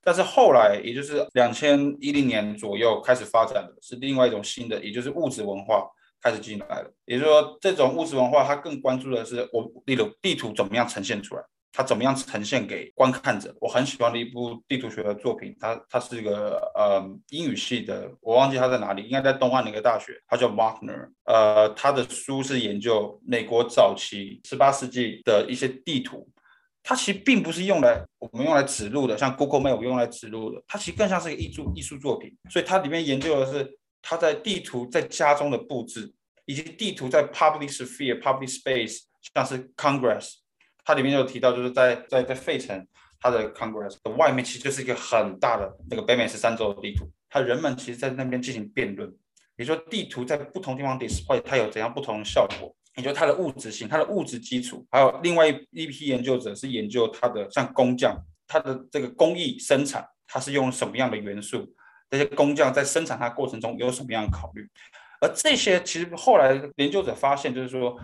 [0.07, 5.85] 但是后来，也就是两千一零年左右开始发展的是另外一种新的，也就是物质文化
[6.23, 6.89] 开始进来了。
[7.07, 11.43] 也就是说，这种物质文化它更关注的是我，例如地图怎么样呈现出来，
[11.73, 13.53] 它怎么样呈现给观看者。
[13.61, 21.09] 我很喜欢的一部地图学的作品，它它是一个呃英语系的，我忘记它在哪里，应该在东岸的一个大学，它叫 Markner。
[21.25, 26.29] 呃，他的书是研究美国早期十八世纪的一些地图。
[26.89, 32.33] 它其实并不是用来我们用来指路的，像 Google Map 用来指路的，它其实更像是一个艺术艺术作品。
[32.49, 39.01] 所以它里面研究的是它在地图在家中的布置，以及地图在 public sphere、public space，
[39.35, 40.35] 像是 Congress，
[40.85, 42.87] 它里面有提到就是在在在费城
[43.19, 49.13] 它的 Congress 的外面其实就是一个很大的那个北美十三州的地图，它人们其实在那边进行辩论，
[49.57, 61.73] 你说地图在不同地方 display 它有怎样不同的效果，也就它的物质性、它的物质基础，还有另外一批研究者是研究它的像工匠，它的这个工艺生产，它是用什么样的元素，
[62.11, 64.69] 这些工匠在生产它过程中有什么样的考虑，
[65.21, 67.99] 而这些其实后来研究者发现就是说。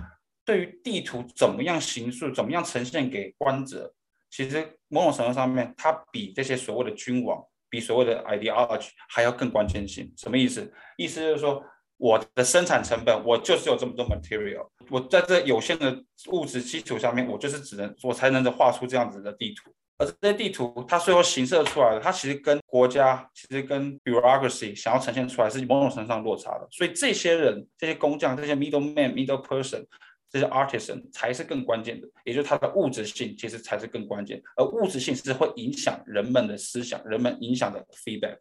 [0.44, 3.94] 对于地图怎么样形塑，怎么样呈现给观者，
[4.28, 10.12] 其实某种程度上面，它比这些所谓的君王，比所谓的 ideology 还要更关键性。
[10.16, 10.74] 什么意思？
[10.96, 11.64] 意思就是说，
[12.02, 19.72] 我的生产成本，我就是有这么多 material，我在这有限的物质基础上面，我就是只能，我才能够画出这样子的地图。
[19.98, 26.66] 而这些地图，它最后形设出来的，它其实跟国家，其实跟 bureaucracy 想要呈现出来是某种程度上落差的。
[26.72, 29.86] 所以这些人，这些工匠，这些 middle man、middle person。
[30.28, 38.38] 这些 artisan 才是更关键的，也就是它的物质性其实才是更关键，而物质性是会影响人们的思想，人们影响的 feedback。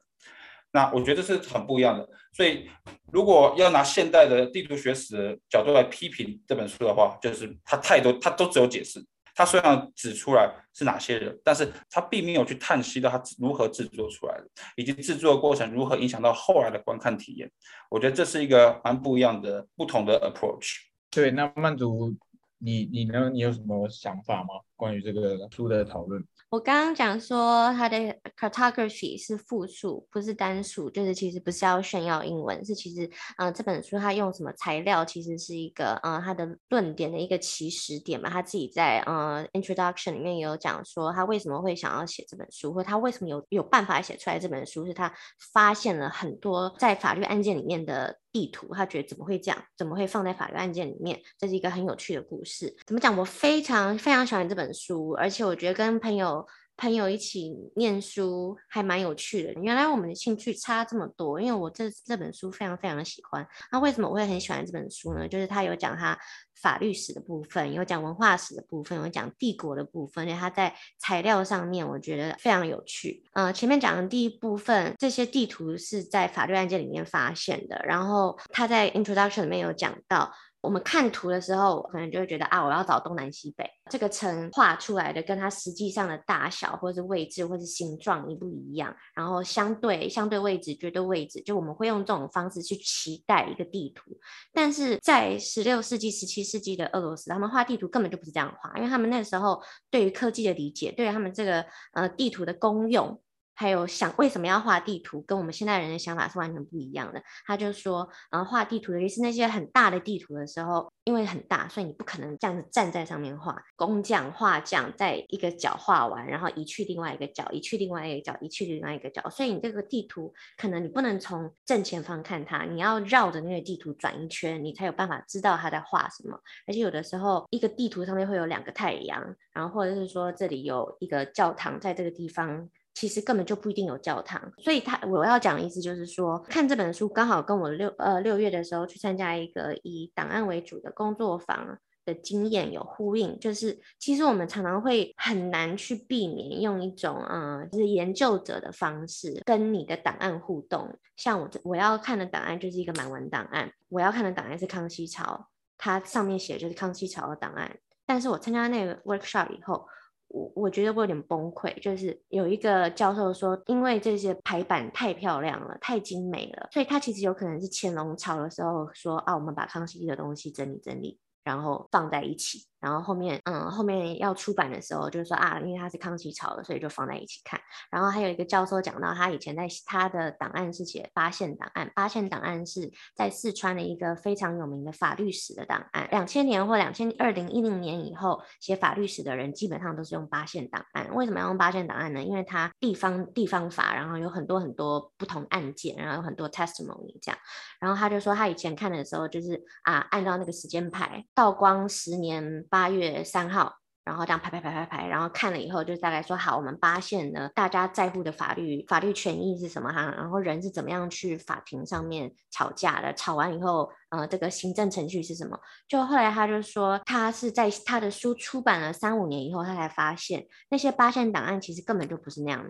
[0.72, 2.08] 那我觉得是很不一样的。
[2.34, 2.70] 所以
[3.12, 9.04] 如果要拿现代的地图学史的角度来批评这本书的话，就是它太多，它都只有解释。
[9.34, 17.50] 它虽然指出来是哪些人，但是它并没有去探析到它如何制作出来的，以及制作过程如何影响到后来的观看体验。
[17.90, 20.76] 我觉得这是一个蛮不一样的、不同的 approach。
[21.10, 22.14] 对，那曼竹，
[22.60, 23.30] 你你呢？
[23.30, 24.50] 你有什么想法吗？
[24.76, 26.24] 关于这个书的讨论？
[26.52, 27.98] 我刚刚讲说，它的
[28.38, 38.30] cartography 是复数，不是单数，就是其实不是要炫耀英文，是其实，呃，这本书它用什么材料，其实是一个，呃，它的论点的一个起始点嘛。
[38.30, 45.10] 他自己在呃 introduction 里面有讲说，他为什么会想要写这本书，或他为什么有有办法写出来这本书，是他
[45.54, 52.76] 发现了很多在法律案件里面的地图，他觉得怎么会这样，怎么会放在法律案件里面，这是一个很有趣的故事。
[52.86, 53.18] 怎么讲？
[53.18, 56.48] 我非常非常喜欢这本书，而且我觉得跟朋友。
[56.78, 59.54] 朋友一起念书还蛮有趣的。
[59.62, 63.48] 原来我们的兴趣差这么多，因为我这这本书非常非常的喜欢。
[63.72, 65.28] 那为什么我会很喜欢这本书呢？
[65.28, 66.18] 就是他有讲他
[66.62, 70.26] 法律史的部分，有讲文化史的部分，有讲帝国的部分。
[70.26, 73.24] 而且他在材料上面，我觉得非常有趣。
[73.34, 77.80] 呃，前面讲的第一部分，这些地图是在法律案件里面发现的。
[77.86, 80.32] 然后他在 introduction 里面有讲到。
[80.62, 88.96] 我们看图的时候，可能就会觉得啊，我要找东南西北，这个城画出来的跟它实际上的大小，或者是位置，或者是形状一不一样。
[89.16, 94.12] 然后相对相对位置、绝对位置，就我们会用这种方式去期待一个地图。
[94.54, 103.20] 但是在十六世纪、十七世纪的俄罗斯，他们画地图根本就不是这样画，因为他们那时候对于科技的理解，对于他们这个呃地图的功用。
[103.62, 107.22] 还有想为什么要画地图，跟我们现代人的想法是完全不一样的。
[107.46, 113.56] 他就说，然后画地图的意思，那些很大的地图的时候，因为很大，所以你不可能这样子站在上面画。
[113.76, 126.36] 工匠、画匠在一个角画完，然后移去另外一个角，移去另外一个角，移去另外一个角，所以你这个地图可能你不能从正前方看它，你要绕着那个地图转一圈，你才有办法知道他在画什么。
[126.66, 132.68] 而且有的时候，一个地图上面会有两个太阳，然后或者是说这里有一个教堂在这个地方。
[132.94, 150.94] 其实根本就不一定有教堂，所以他我要讲的意思就是说，看这本书刚好跟我六呃六月的时候去参加一个以档案为主的工作坊的经验有呼应，就是其实我们常常会很难去避免用一种呃就是研究者的方式跟你的档案互动。
[151.16, 159.88] 像我我要看的档案就是一个满文档案，我要看的档案是康熙朝，它上面写的就是康熙朝的档案，但是我参加那个 workshop 以后。
[160.34, 172.71] 我我觉得我有点崩溃，就是有一个教授说，因为这些排版太漂亮了，太精美了，所以他其实有可能是乾隆朝的时候说啊，我们把康熙的东西整理整理，然后放在一起。
[172.82, 177.62] 然后后面，嗯，后面要出版的时候，就是说啊，因为他是康熙朝的，所以就放在一起看。
[177.92, 186.08] 然后还有一个教授讲到，他以前在他的档案是写八线档案，八线档案是在四川的一个非常有名的法律史的档案。
[186.10, 191.14] 两千年或两千二零一零年以后写法律史的人，基本上都是用八线档案。
[191.14, 192.24] 为什么要用八线档案呢？
[192.24, 197.40] 因为它地方地方法，然后有很多很多不同案件，然后有很多 testimony 这样。
[197.80, 202.66] 然后他就说，他以前看的时候，就是啊，按照那个时间排，道光十年。
[202.72, 210.10] 八月三号，然后这样排排排排排，然后看了以后，就大概说好，我们八县呢，大家在乎的法律法律权益是什么哈？
[210.16, 213.14] 然后人是怎么样去法庭上面吵架的？
[213.14, 215.60] 吵完以后，呃，这个行政程序是什么？
[215.88, 222.66] 就后来他就说，他是在他的书出版了三五年以后，他才发现那些八县档案其实根本就不是那样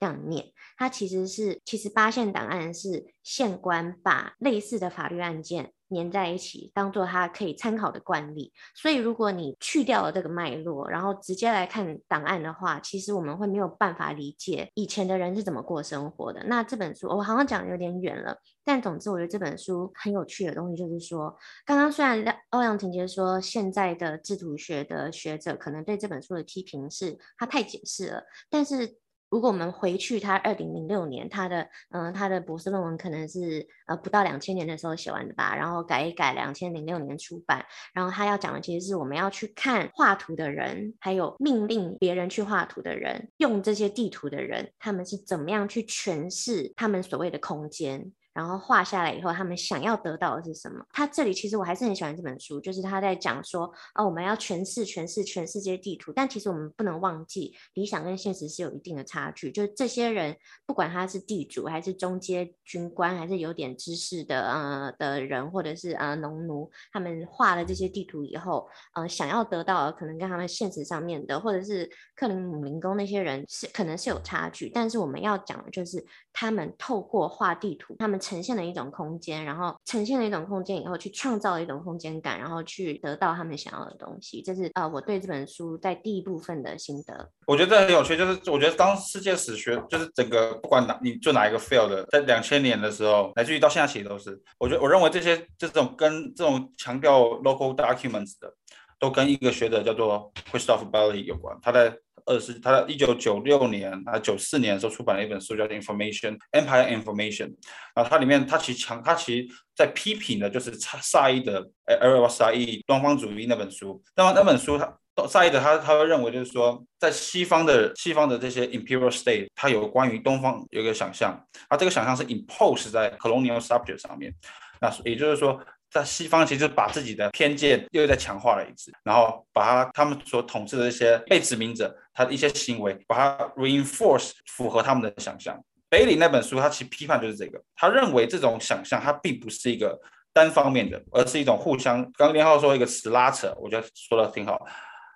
[0.00, 5.72] 这样念，他其实是其实八县档案是县官把类似的法律案件。
[5.94, 8.52] 粘在一起，当做他可以参考的惯例。
[8.74, 16.42] 所以如果你去掉了这个脉络，然后直接来看档案的话，其实我们会没有办法理解以前的人是怎么过生活的。
[16.44, 21.34] 那这本书我好像讲的有点远了，但总之我觉得这本书很有趣的东西就是说，
[21.64, 28.98] 刚刚虽然欧阳婷杰说现在的制图学的学者可能对这本书的批评是它太解释了，但是。
[29.34, 37.66] 如果我们回去，他二零零六年他的嗯、他的博士论文可能是呃不到两千年的时候写完的吧，然后改一改，两千零六年出版。
[37.92, 48.12] 然后他要讲的其实是我们要去看画图的人，还有命令别人去画图的人，用这些地图的人，他们是怎么样去诠释他们所谓的空间。
[48.34, 50.84] 然后画下来以后，他们想要得到的是什么？
[50.92, 59.52] 他这里其实我还是很喜欢这本书，就是他在讲说，哦，我们要诠释、诠释全世界地图，但其实我们不能忘记，理想跟现实是有一定的差距。
[59.52, 74.68] 就是这些人，不管他是地主，还是中阶军官，还是有点知识的呃的人，或者是呃农奴，他们画了这些地图以后，呃，想要得到的可能跟他们现实上面的，或者是克林姆林宫那些人是可能是有差距。
[74.68, 78.18] 但是我们要讲的就是，他们透过画地图，他们。
[78.24, 84.40] 呈现了一种空间，然后呈现了一种空间以后，去创造了一种空间感，然后去得到他们想要的东西。
[84.40, 87.30] 这是呃，我对这本书在第一部分的心得。
[87.46, 98.50] 我觉得很有趣，就是我觉得当世界史学就是整个不管哪你做哪一个 field，在两千年的时候，乃至于到现在其实都是，我觉得我认为这些这种跟这种强调 local documents 的，
[98.98, 101.58] 都跟一个学者叫做 Christoph Belli 有关。
[101.60, 101.94] 他在
[102.26, 107.46] 二是他一九九六年啊九四年的时候出版了一本书叫《Information Empire Information》，
[107.94, 109.46] 然后它里面它其实强它其
[109.76, 114.02] 在批评的就是萨义的呃阿尔萨义东方主义那本书。
[114.16, 114.96] 那么那本书他
[115.28, 124.34] 萨义的他他会认为就是说，在西方的西方的这些 imperial state，它有关于东方有一个想象，而这个想象是 impose 在 colonial subject 上面。
[124.80, 125.60] 那也就是说。
[125.94, 135.56] 在西方，其实把自己的偏见又再强化了一次，然后把他他们所统治的一些被殖民者，他的一些行为，把它 reinforce 符合他们的想象。
[135.88, 139.96] 贝里那本书，他其实批判就是这个，他认为这种想象它并不是一个
[140.32, 142.02] 单方面的，而是一种互相。
[142.14, 144.66] 刚刚连浩说一个词拉扯，我觉得说的挺好，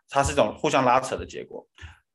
[0.09, 1.67] 它是一种互相拉扯的结果。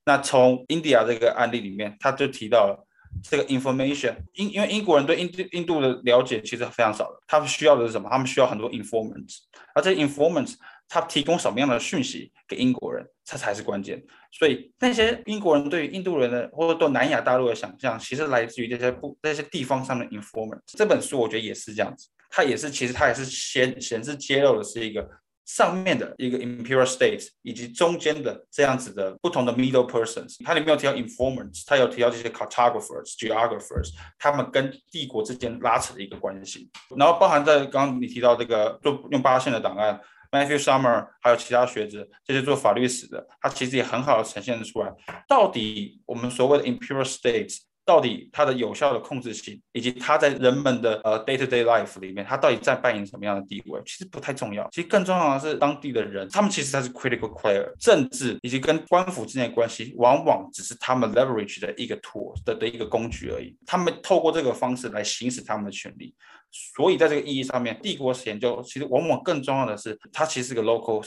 [0.06, 2.88] 那从 India 这个案例里面，他就提到了。
[3.22, 8.10] 这个 information，因因为英国人对印度印度的了解其实非常少的，他们需要的是什么？
[8.10, 9.40] 他们需要很多 informants，
[9.76, 10.56] 而这 informants
[10.88, 14.04] 他提供什么样的讯息给英国人，这才是关键。
[14.32, 20.60] 所以那些英国人对于印度人的或者对南亚大陆的想象，其实来自于这些不这些地方上的 informants。
[20.78, 25.10] 这本书我觉得也是这样子，它也是其实它也是先显示揭露的是一个。
[25.46, 36.70] 上面的一个 imperial state 以及中间的这样子的不同的 middle persons，它里面有提到 informants，它有提到这些 cartographers、geographers，他们跟帝国之间拉扯的一个关系。
[36.98, 40.00] 然后包含在刚刚你提到这个做用八线的档案
[40.32, 44.94] ，Matthew Summer，还有其他学者这些做法律史的，他其实也很好的呈现出来，
[45.28, 47.58] 到底我们所谓的 imperial states。
[47.86, 54.68] 到底它的有效的控制性，以及它在人们的呃 day to day life 里面，它到底在扮演什么样的地位，其实不太重要。
[54.72, 57.70] 其实更重要的是当地的人，他们其实才是 critical player。
[57.78, 63.54] 政治以及跟官府之间的关系，往往只是他们 leverage 的一个 tool 的的一个工具而已。
[63.66, 66.16] 他们透过这个方式来行使他们的权利。
[66.76, 71.04] 所以在这个意义上面，帝国史研究其实往往更重要的是，它其实是个 local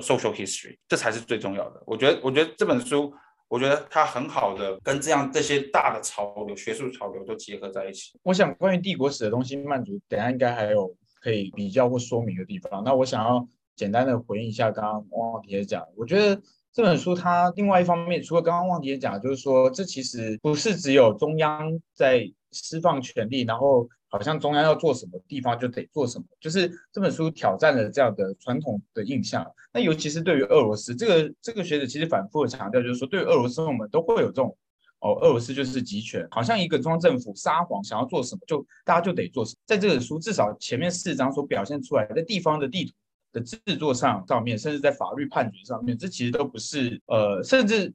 [0.00, 1.82] social history，这才是最重要的。
[1.86, 3.12] 我觉得，我觉得这本书。
[3.48, 8.18] 我觉得它很好的跟这样这些大的潮流、学术潮流都结合在一起。
[8.22, 12.82] 我想关于帝国史的东西，曼竹等下应该还有可以比较或说明的地方。
[12.84, 16.40] 那我想要简单的回应一下刚刚汪汪婷姐讲，我觉得
[16.72, 23.88] 这本书它另外一方面，除了刚刚汪婷姐讲，就是说这其实不是只有中央在释放权力，然后。
[24.08, 29.44] 好像中央要做什么，地方就得做什么，就是这本书挑战了这样的传统的印象。
[29.72, 34.56] 那尤其是对于俄罗斯，这个这个学者其实反复的强调，就是说对于俄罗斯，我们都会有这种
[35.00, 39.56] 哦，俄罗斯就是集权，好像一个中央政府撒谎，想要做什么就大家就得做什么。
[39.66, 42.92] 在这本书至少前面四章所表现出来的地方的地图
[43.32, 47.92] 的制作上上面，甚至在法律判决上面，这其实都不是呃，甚至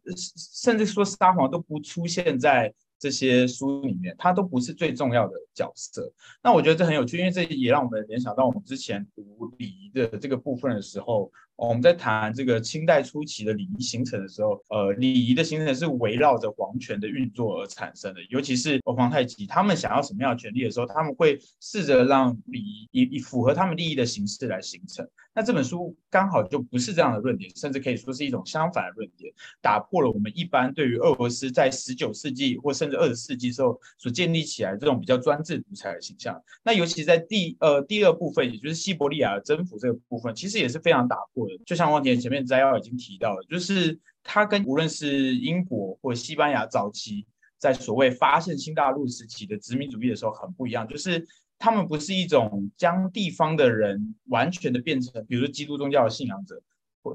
[0.60, 2.72] 甚至说撒谎都不出现在。
[3.02, 6.14] 这些书里面，它都不是最重要的角色。
[6.44, 11.32] 那我觉得这很有趣，因为这也让我们联想到我们之前读礼仪的这个部分的时候，
[11.68, 18.20] 我们在谈这个清代初期的礼仪形成的时候，呃，礼仪的形成是围绕着皇权的运作而产生的。
[18.32, 25.08] 尤其是皇太极，他们想要什么样的权利的时候，他们会试着让礼仪以以符合他们利益的形式来形成。
[25.34, 29.32] 那这本书刚好就不是这样的论点，甚至可以说是一种相反的论点，
[29.62, 36.42] 打破了我们一般对于俄罗斯在十九世纪或甚至二十世纪时候所建立起来这种比较专制独裁的形象。
[36.64, 47.26] 那尤其在第呃第二部分，也就是西伯利亚征服这个部分，其实也是非常打破就像汪田前面摘要已经提到了，就是它跟无论是英国或西班牙早期
[47.58, 51.28] 在所谓发现新大陆时期的殖民主义的时候很不一样，就是。
[51.64, 56.60] 他们不是一种将地方的人完全的变成，比如说基督宗教的信仰者，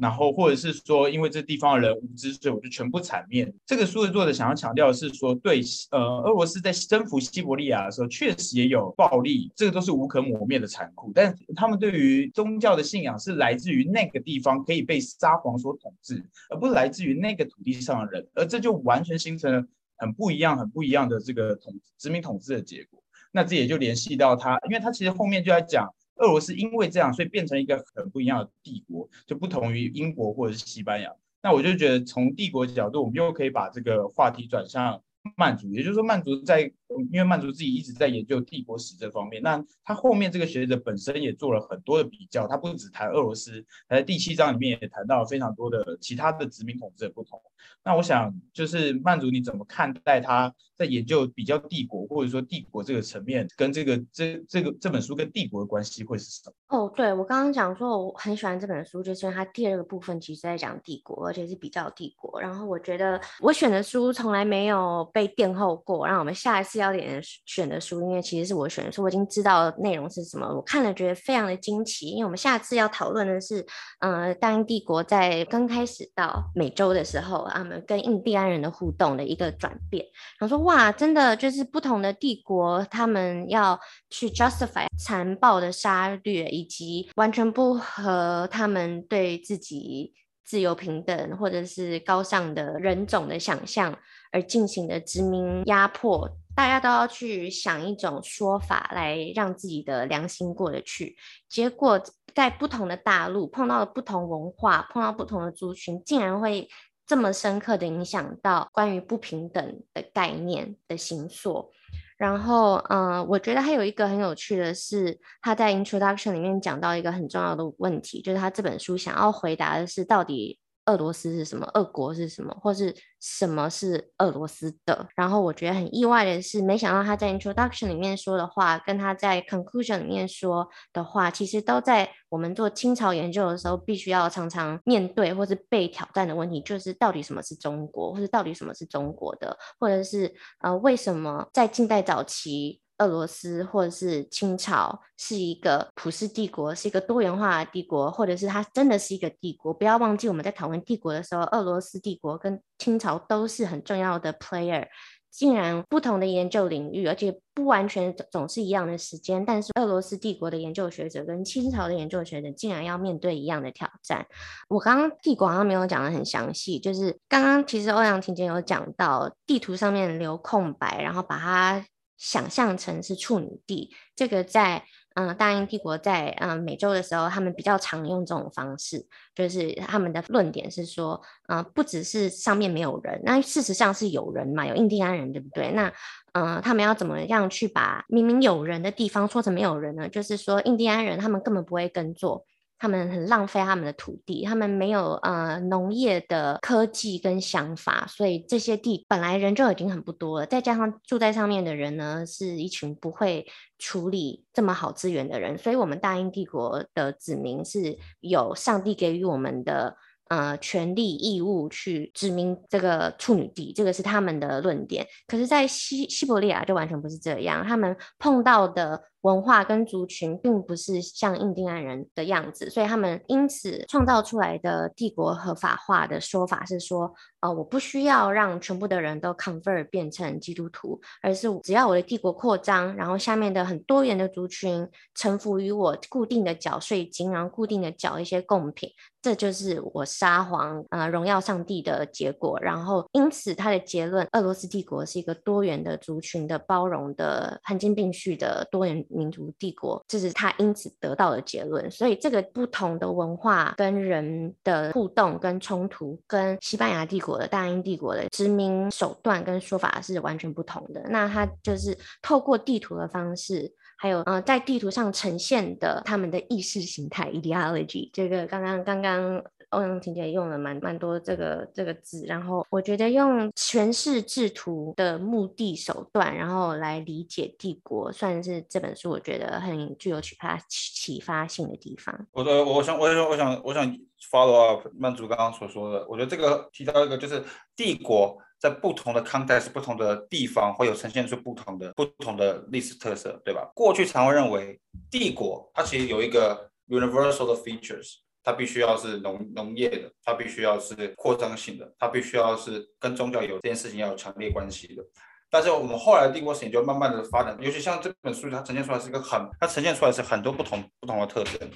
[0.01, 3.53] 然后或者是说，因为这地方的人无知，所以我就全部铲灭。
[3.65, 5.61] 这个书的作者想要强调的是说，对，
[5.91, 11.13] 呃，俄罗斯在征服西伯利亚的时候，确实也有暴力，这个都是无可磨灭的残酷。
[11.15, 19.65] 但他们对于宗教的信仰是来自于那个地方可以被沙皇所统治，而不是来自于那个土地上的人，而这就完全形成了
[19.97, 23.03] 很不一样、很不一样的这个统殖民统治的结果。
[23.33, 31.13] 那这也就联系到他，因为他其实后面就在讲俄罗斯因为这样，所以变成一个很不一样的帝国，就不同于英国或者是西班牙。
[31.43, 35.01] 那我就觉得从帝国角度，我们又可以把这个话题转向
[35.37, 36.73] 曼族，也就是说曼族在，
[37.13, 47.41] 因为曼族自己一直在研究帝国史这方面，那他后面这个学者本身也做了很多的比较，他不只谈俄罗斯，他在第七章里面也谈到非常多的其他的殖民统治的不同。
[47.83, 56.53] 那我想就是曼族你怎么看待他在研究比较帝国或者说帝国这个层面，跟这个这这个这本书跟帝国的关系会是什么？
[56.69, 62.41] 哦，对，我刚刚讲说我很喜欢这本书，就是因为它第二个部分其实在讲帝国，而且是比较帝国。
[62.41, 72.11] 然后我觉得我选的书从来没有被垫后过，让我们下一次要点选的书，因为其实是我选的书，我已经知道内容是什么，我看了觉得非常的惊奇。
[72.11, 73.65] 因为我们下次要讨论的是，
[74.01, 80.05] 呃，大英帝国在刚开始到美洲的时候，他们跟印第安人的互动的一个转变。
[80.39, 83.79] 然后说哇，真的就是不同的帝国，他们要
[84.11, 90.15] 去 justify 残暴的杀掠，以及完全不合他们对自己
[90.45, 93.97] 自由平等或者是高尚的人种的想象
[94.31, 96.31] 而进行的殖民压迫。
[96.57, 101.15] 大家都要去想一种说法来让自己的良心过得去，
[101.51, 102.01] 结果
[102.35, 106.67] 在不同的大陆碰到了不同文化，碰到不同的族群，竟然会
[107.07, 111.71] 这么深刻的影响到关于不平等的概念的形塑。
[112.17, 120.59] 然后，嗯、我觉得还有一个很有趣的是，他在 introduction 里面讲到一个很重要的问题，就是他这本书想要回答的是到底。
[120.87, 121.69] 俄罗斯是什么？
[121.75, 122.57] 俄国是什么？
[122.63, 125.07] 或是什么是俄罗斯的？
[125.15, 149.75] 然后我觉得很意外的是，没想到他在 introduction 里面说的话，跟他在 conclusion 里面说的话，其实都在我们做清朝研究的时候必须要常常面对或是被挑战的问题，就是到底什么是中国，或是到底什么是中国的，或者是呃，为什么在近代早期，俄罗斯或者是清朝是一个普世帝国，是一个多元化的帝国，或者是它真的是一个帝国。
[149.75, 154.87] 不要忘记，我们在讨论帝国的时候，俄罗斯帝国跟清朝都是很重要的 player。
[155.29, 164.27] 竟然不同的研究领域，而且不完全总是一样的时间，但是俄罗斯帝国的研究学者跟清朝的研究学者竟然要面对一样的挑战。
[164.71, 171.85] 我刚刚帝国好像没有讲得很详细，就是刚刚其实欧阳婷姐有讲到地图上面留空白，然后把它。
[172.17, 174.85] 想象成是处女地，这个在
[175.19, 185.73] 嗯、大英帝国在嗯、美洲的时候，他们比较常用这种方式，就是他们的论点是说，嗯、不只是上面没有人，那事实上是有人嘛，有印第安人，对不对？
[185.73, 185.91] 那
[186.33, 190.07] 嗯、他们要怎么样去把明明有人的地方说成没有人呢？
[190.07, 192.45] 就是说，印第安人他们根本不会耕作。
[192.79, 203.47] 他们很浪费他们的土地，他们没有呃农业的科技跟想法，所以这些地本来人就已经很不多了，再加上住在上面的人呢，是一群不会
[203.79, 209.97] 处理这么好资源的人，所以我们大英帝国的子民是有上帝给予我们的
[210.29, 215.07] 呃权利义务去殖民这个处女地，这个是他们的论点。
[215.27, 219.03] 可是，在西西伯利亚就完全不是这样，他们碰到的。
[219.27, 238.89] 文化跟族群并不是像印第安人的样子，所以他们因此创造出来的帝国合法化的说法是说，呃，我不需要让全部的人都 convert 变成基督徒，而是只要我的帝国扩张，然后下面的很多元的族群臣服于我固定的缴税金，然后固定的缴一些贡品，
[239.21, 242.57] 这就是我沙皇呃荣耀上帝的结果。
[242.61, 249.05] 然后因此他的结论，俄罗斯帝国是一个多元的族群的包容的、罕见并蓄的多元。
[249.17, 251.91] 民族帝国，这是他因此得到的结论。
[251.91, 261.03] 所以这个不同的文化跟人的互动跟冲突，跟西班牙帝国的大英帝国的殖民手段跟说法是完全不同的。
[261.09, 263.73] 那他就是透过地图的方式。
[263.99, 282.27] 还有，呃，在地图上呈现的他们的意识形态 （ideology），这个刚刚刚刚欧阳婷姐用了蛮蛮多这个这个字，然后我觉得用诠释制图的目的手段，然后来理解帝国，算是这本书我觉得很具有启发启发性的地方。
[282.33, 283.87] 我的，我想，我想，我想，我想
[284.31, 287.45] follow up 曼竹刚刚所说的，我觉得这个提到一个就是
[287.75, 288.39] 帝国。
[288.59, 293.71] 在不同的 context、不同的地方，会有呈现出不同的不同的历史特色，对吧？
[293.75, 298.15] 过去常会认为帝国它其实有一个 universal 的 features，
[298.47, 305.03] 它必须要是农农业的，它必须要是扩张性的，它必须要是跟宗教有这件事情要有强烈关系的。
[305.51, 311.69] 但是我们后来帝国史研究慢慢的发展，尤其像这本书，它呈现出来是一个很，它呈现出来是很多不同不同的特征。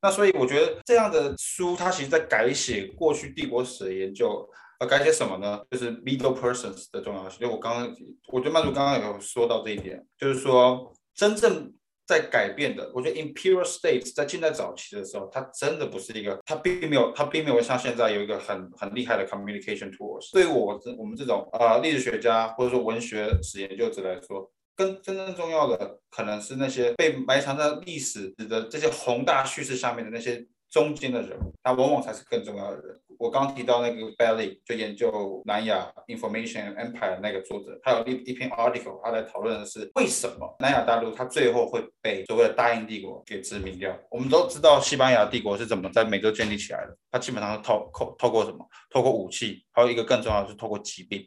[0.00, 4.48] 那所以我觉得这样的书，它其实在改写过去帝国史的研究。
[4.80, 5.60] 呃，改写什么呢？
[5.70, 7.40] 就是 middle persons 的重要性。
[7.40, 7.96] 就我刚刚，
[8.32, 11.72] 我觉得曼竹刚刚有说到这一点，就是说真正
[12.06, 20.32] 在改变的，我觉得 imperial state 在近代早期的时候，它真的不是一个，它并没有，它并没有像现在有一个很很厉害的 communication tools。
[20.32, 33.00] 对我这我们这种呃历史学家或者说文学史研究者来说，更真正重要的可能是那些被埋藏在历史的这些宏大叙事下面的那些中间的人物，他往往才是更重要的人。
[33.16, 43.96] 我刚提到那个 Bailey 就研究南亚 Information Empire 那个作者，他有一一篇 article，他在讨论的是为什么南亚大陆它最后会被所谓的大英帝国给殖民掉。
[44.10, 48.68] 我们都知道西班牙帝国是怎么在美洲建立起来的，它基本上是透透透过什么？
[48.90, 51.24] 透过武器，还有一个更重要的是透过疾病，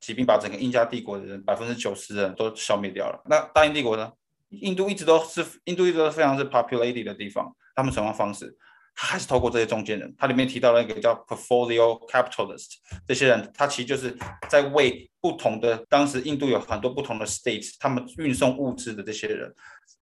[0.00, 3.22] 疾病把整个印加帝国的人百分之九十人都消灭掉了。
[3.26, 4.12] 那大英帝国呢？
[4.50, 8.52] 印度一直都是印度一直都非常是 populated 的地方，他们什么方式？
[9.00, 12.74] 他还是透过这些中间人，他里面提到了一个叫 portfolio capitalist，
[13.08, 14.14] 这些人他其实就是
[14.50, 19.50] 在为不同的当时印度有很多不同的 states，他们运送物资的这些人，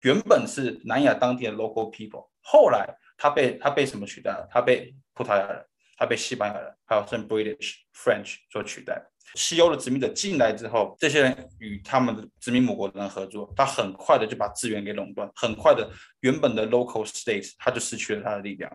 [0.02, 2.86] 原本是南亚当地的 local people，后来
[3.18, 4.46] 他被他被什么取代了？
[4.52, 5.66] 他被葡萄牙人，
[5.96, 9.02] 他被西班牙人，还有甚至 British French 所取代。
[9.36, 18.72] 西欧的殖民者进来之后，这些人与他们的殖民母国的人合作，他很快的就把资源给垄断，很快的原本的 local states 他就失去了他的力量。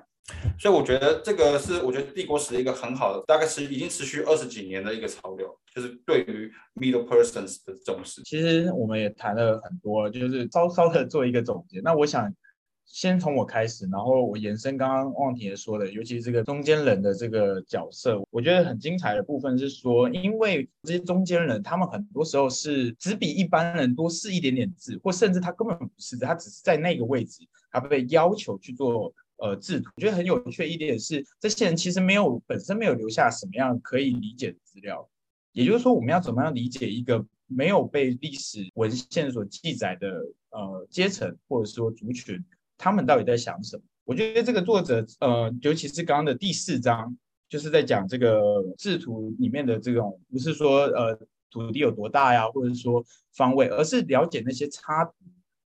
[0.59, 8.23] 所以我觉得这个是我觉得帝国史的一个很好的，大概是已经持续二十几年的一个潮流，就是对于 middle persons 的重视。
[8.23, 11.81] 其实我们也谈了很多，就是稍稍的做一个总结。
[11.81, 12.33] 那我想。
[12.87, 29.91] 先从我开始，然后我延伸刚刚汪婷也说的，尤其这个中间人的这个角色，我觉得很精彩的部分是说，因为这些中间人，他们很多时候是只比一般人多识一点点字，或甚至他根本不是，他只是在那个位置，他被要求去做呃制图。
[29.97, 35.07] 我觉得很有趣的一点是，这些人其实没有本身没有留下什么样可以理解的资料，
[35.53, 40.09] 也就是说，我们要怎么样理解一个没有被历史文献所记载的
[40.51, 42.43] 呃阶层或者说族群？
[42.79, 43.83] 他们到底在想什么？
[44.05, 47.17] 我觉得这个作者，呃，尤其是刚刚的第四章，
[47.49, 51.19] 就是在讲这个制图里面的这种，不是说呃
[51.51, 53.05] 土地有多大呀，或者是说
[53.35, 55.11] 方位，而是了解那些差，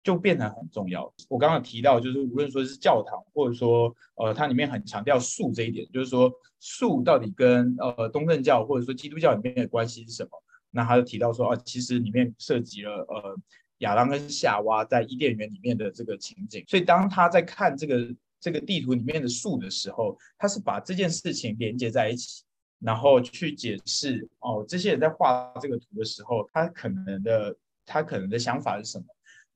[0.04, 1.14] 就变得很重要。
[1.30, 6.30] 我刚刚提到，就是无论说是教堂，或者说呃，它里面很强调树这一点，就是说
[6.60, 10.30] 树到底跟呃东正教或者说基督教里面的关系是什么？
[10.72, 13.38] 那他就提到说，啊，其实里面涉及了呃。
[13.80, 22.44] 亚当跟夏娃在伊甸园里面的这个情景，所以当他在看这个这个地图里面的树的时候，他是把这件事情连接在一起，
[22.80, 27.56] 然后去解释哦，这些人在画这个图的时候，他可能的
[27.86, 29.06] 他可能的想法是什么？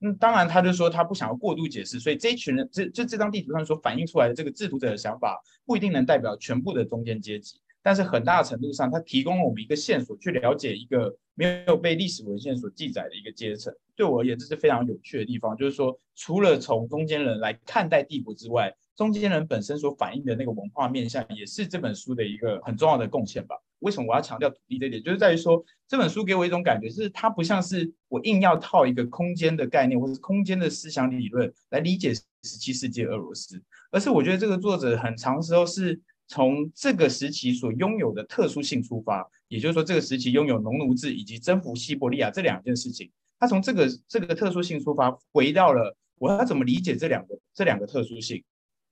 [0.04, 7.60] 嗯，当然他就说他不想要过度解释，所以这一群人这这这张地图上所反映出来的这个制图者的想法，不一定能代表全部的中间阶级。
[7.82, 13.74] 但是很大程度上，它提供了我们一个线索，去了解一个没有被历史文献所记载的一个阶层。
[13.96, 15.56] 对我而言，这是非常有趣的地方。
[15.56, 23.56] 就是说，除了从中间人来看待帝国之外，中间人本身所反映的那个文化面向，也是这本书的一个很重要的贡献吧。
[23.80, 25.02] 为什么我要强调土地这一点？
[25.02, 33.60] 就是在于说，这本书给我一种感觉，就是它不像是我硬要套一个空间的概念，或者是空间的思想理论来理解十七世纪俄罗斯，
[33.90, 36.00] 而是我觉得这个作者很长时候是。
[36.26, 48.42] 从这个时期所拥有的特殊性出发，也就是说，这个时期拥有农奴制以及征服西伯利亚这两件事情，他从这个这个特殊性出发，回到了我要怎么理解这两个这两个特殊性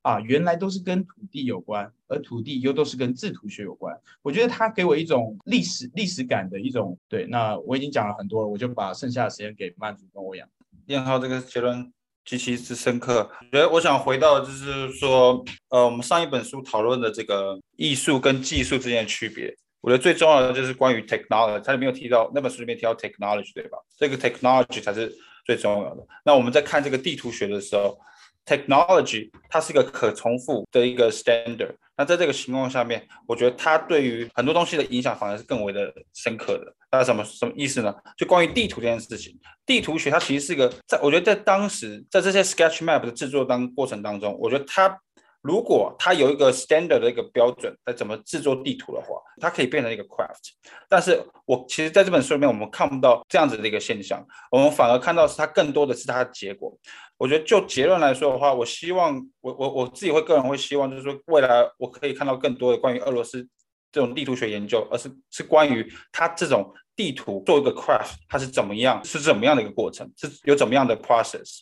[0.02, 0.20] 啊？
[0.20, 3.98] 原来都是跟土地有关，而土地又都是跟制图学有关。
[4.20, 7.26] 我觉得他给我一种历史历史感的一种对。
[7.26, 10.46] 那我已经讲了很多了，我就把剩下的时间给曼竹跟我讲。
[10.86, 11.92] 燕浩这个结论
[12.24, 13.30] 极其之深刻。
[13.40, 23.78] 我觉得我想回到就是说，呃，我们上一本书讨论的这个艺术跟技术之间的区别，我觉得最重要的就是关于 technology，它里面有提到那本书里面提到 technology 对吧？
[23.96, 25.12] 这个 technology 才是
[25.44, 26.06] 最重要的。
[26.24, 27.98] 那我们在看这个地图学的时候
[28.46, 31.74] ，technology 它是一个可重复的一个 standard。
[31.96, 36.74] 那在这个情况下面，我觉得它对于很多东西的影响反而是更为的深刻的。
[36.92, 37.94] 那什么什么意思呢？
[38.16, 44.98] 就关于地图这件事情，地图学它其实是一个，在我觉得在当时在这些 sketch map 的制作当过程当中，我觉得它
[45.40, 50.50] 如果它有一个 standard 的一个标准在怎么制作地图的话，它可以变成一个 craft。
[50.88, 56.76] 但是我其实在这本书里面，我们看不到这样子的一个现象，我们反而看到是它更多的是它的结果。
[57.16, 63.46] 我觉得就结论来说的话，我希望我我我自己会个人会希望，就是说未来我可以看到更多的关于俄罗斯
[63.92, 71.60] 这种地图学研究，而是是关于它这种地图做一个 craft，它是怎么样，是怎么样的一个过程，是有怎么样的 process，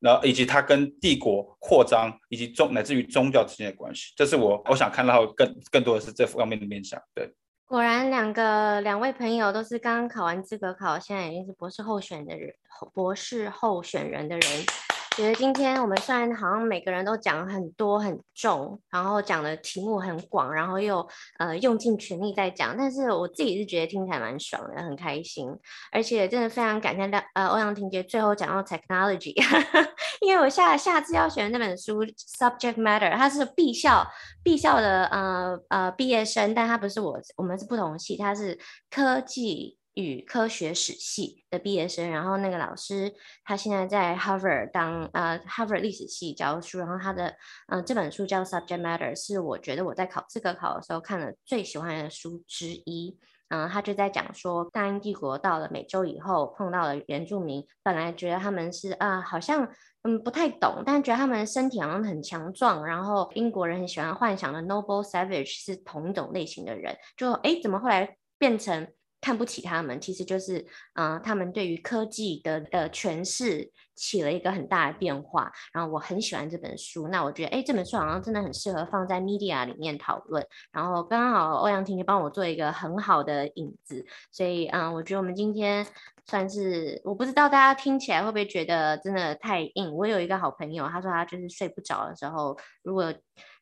[0.00, 7.00] 然后以及它跟帝国扩张以及宗乃至于宗教之间的关系，这是我我想看到更更多的是这方面的面向。
[7.14, 7.32] 对，
[7.66, 12.52] 果然两个两位朋友都是刚刚考完资格考，现在已经是博士候选的人，
[12.92, 14.87] 博士候选人的人。
[15.18, 21.04] 觉得今天我们虽然好像每个人都讲很多很重，然后讲的题目很广，然后又
[21.40, 25.50] 呃用尽全力在讲，但是我自己是觉得听起来蛮爽的，很开心，
[25.90, 29.34] 而且真的非常感谢大呃欧阳婷姐最后讲到 technology，
[30.22, 34.06] 因为我下下次要选的那本书 subject matter，它是毕校
[34.44, 38.56] 毕校的呃呃毕业生，但他不是我，我们是不同系，他是
[38.88, 39.77] 科技。
[39.98, 47.34] 与科学史系的毕业生，然后那个老师他现在在 Harvard 当呃 Harvard 历史系教书，然后他的
[47.66, 53.18] 嗯、这本书叫 Subject Matter，是我觉得我在考资格考的时候看了最喜欢的书之一。
[53.48, 59.68] 嗯、他就在讲说大英帝国到了美洲以后碰到了原住民，本来觉得他们是啊、好像
[60.02, 68.86] 嗯不太懂，但觉得他们身体好像很强壮，然后英国人很喜欢幻想的 Noble Savage 是同一种类型的人，就哎怎么后来变成？
[69.20, 75.52] 看不起他们，其实就是，啊、他们对于科技的的诠释起了一个很大的变化。
[75.72, 80.42] 然后我很喜欢这本书，那我觉得，哎，这本书好像真的很适合放在 media 里面讨论。
[80.72, 85.84] 然后刚好欧阳婷就帮我做一个很好的引子，所以，嗯、我觉得我们今天
[86.26, 89.92] 算是，我不知道大家听起来会不会觉得真的太硬。
[89.92, 93.12] 我有一个好朋友，他说他就是睡不着的时候，如果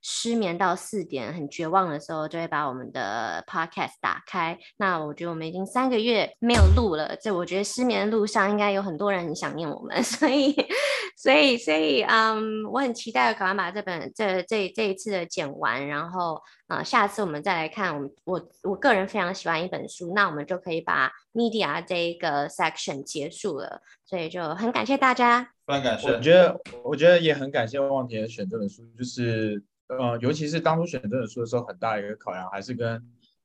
[0.03, 4.57] 失眠到四点很绝望的时候，就会把我们的 podcast 打开。
[4.77, 9.97] 那我觉得我们已经三个月没有录了，这我觉得失眠的路上应该有很多人很想念我们，
[10.27, 10.53] 所以，
[11.17, 17.97] 所以，所以，嗯，我很期待赶快把这本这这这一次的剪完，然后，呃，下次我们再来看。
[17.97, 23.81] 我我我个人非常喜欢一本书，那我们就可以把 media 这一个 section 结束了。
[24.05, 26.09] 所以就很感谢大家，非常感谢。
[26.09, 29.63] 我觉得我觉得也很感谢旺田选这本书，就是。
[29.89, 33.01] 呃，尤其是当初选这本书的时候，很大一个考量还是跟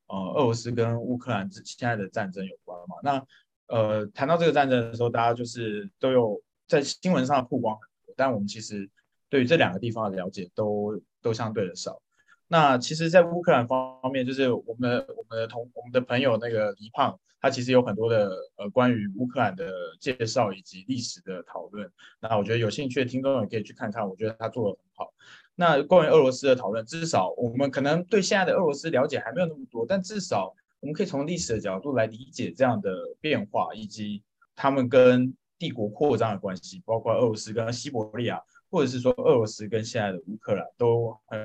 [0.07, 2.95] 呃俄罗斯跟乌克兰之现在的战争有关嘛。
[3.03, 3.23] 那
[3.67, 6.41] 呃谈到这个战争的时候，大家就是都有
[6.72, 8.89] 在新闻上曝光很多，但我们其实
[9.30, 12.01] 对于这两个地方的了解都都相对的少。
[12.47, 19.69] 那其实，在乌克兰方面，就是我们我们的同我们的朋友那个黎胖，他其实有很多的呃关于乌克兰的
[19.99, 21.91] 介绍以及历史的讨论。
[22.22, 25.13] 那我觉得有兴趣的听众也可以去看看，我觉得他做的很好。
[25.55, 34.24] 那关于俄罗斯的讨论，至少我们可能对现在的俄罗斯了解还没有那么多，但至少我们可以从历史的角度来理解这样的变化，以及
[34.55, 38.41] 他们跟帝国扩张的关系，包括俄罗斯跟西伯利亚，
[38.72, 41.39] 或者是说俄罗斯跟现在的乌克兰都很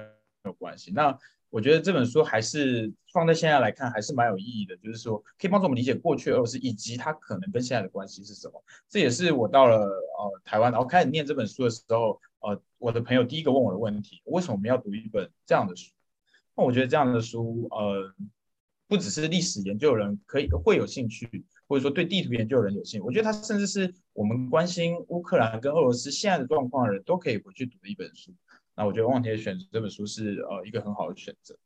[0.47, 0.91] 有关系。
[0.91, 1.14] 那
[1.51, 8.64] 我觉得这本书还是放在现在来看还是蛮有意义的，就是说可以帮助我们理解过去俄罗斯以及它可能跟现在的关系是什么。
[8.89, 12.19] 这也是我到了呃台湾，然后开始念这本书的时候。
[12.41, 15.91] 呃，我的朋友第一个问我的问题，为什么我们要读一本这样的书？
[16.55, 18.14] 那我觉得这样的书，呃，
[18.87, 28.33] 不只是历史研究人可以会有兴趣，或者说对地图研究的人有兴趣，我觉得它甚至是我们关心乌克兰跟俄罗斯现在的状况的人都可以回去读的一本书。
[28.75, 31.57] 那我觉得汪铁选这本书是呃一个很好的选择。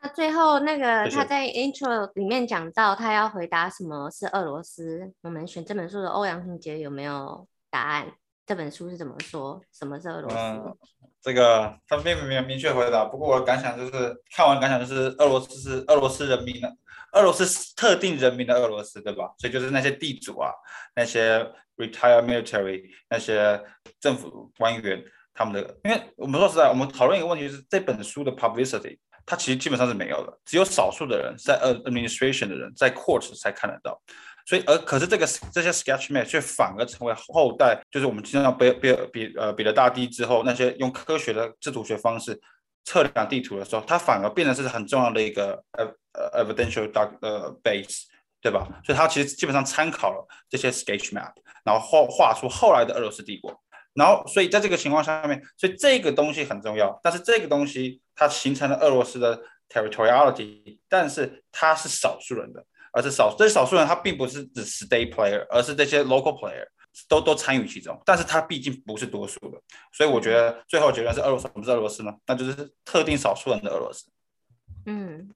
[0.00, 8.12] 那最后那个他在 intro 里面讲到他要回答什么是俄罗斯，我们选这本书的欧阳婷杰有没有答案？
[8.46, 9.60] 这本书是怎么说？
[9.72, 10.36] 什么是俄罗斯？
[10.36, 10.76] 嗯，
[11.20, 13.04] 这个他并没有明确回答。
[13.04, 16.76] 不过我的感想就是，看完感想就是，俄罗斯是俄罗斯人民的，
[17.12, 19.30] 俄罗斯特定人民的俄罗斯，对吧？
[19.38, 20.50] 所以就是那些地主啊，
[20.94, 21.38] 那些
[21.76, 23.62] retired military，那些
[24.00, 25.02] 政府官员，
[25.34, 25.76] 他们的。
[25.84, 34.00] 因为我们说实在，我们讨论一个问题，是这本书的 publicity，它其实基本上是没有的，只有少数的人在 administration 的人在 court 才看得到。
[34.46, 42.40] 所以而可是这个这些 sketch map 却反而成为后代，就是我们经常比比比呃彼得大帝之后那些用科学的制图学方式
[42.84, 45.86] 测量地图的时候，它反而变成是很重要的一个呃
[46.32, 48.02] 呃 evidential doc 呃 base，
[48.40, 48.66] 对吧？
[48.84, 51.32] 所以它其实基本上参考了这些 sketch map，
[51.64, 53.58] 然后画画出后来的俄罗斯帝国。
[53.94, 57.00] 然后，所以在这个情况下面，所以这个东西很重要。
[57.02, 66.64] 但是这个东西它形成了俄罗斯的 territoriality，但是它是少数人的，而是少这些少数人，他并不是指 state player，而是这些 local player
[67.08, 68.00] 都都参与其中。
[68.04, 69.60] 但是它毕竟不是多数的，
[69.92, 72.14] 所以我觉得最后结论是俄罗斯，什么是俄罗斯呢？
[72.24, 74.06] 那就是特定少数人的俄罗斯。
[74.86, 75.28] 嗯，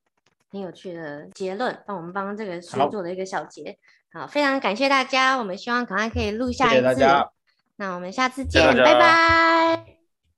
[0.52, 3.78] 很有趣的结论，帮我们帮这个书做了一个小结。
[4.12, 6.74] 好，好，非常感谢大家，我们希望赶快可以录下一次。
[6.74, 7.30] 谢谢大家。
[7.76, 9.84] 那我们下次见，拜拜，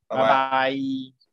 [0.06, 1.23] 拜拜。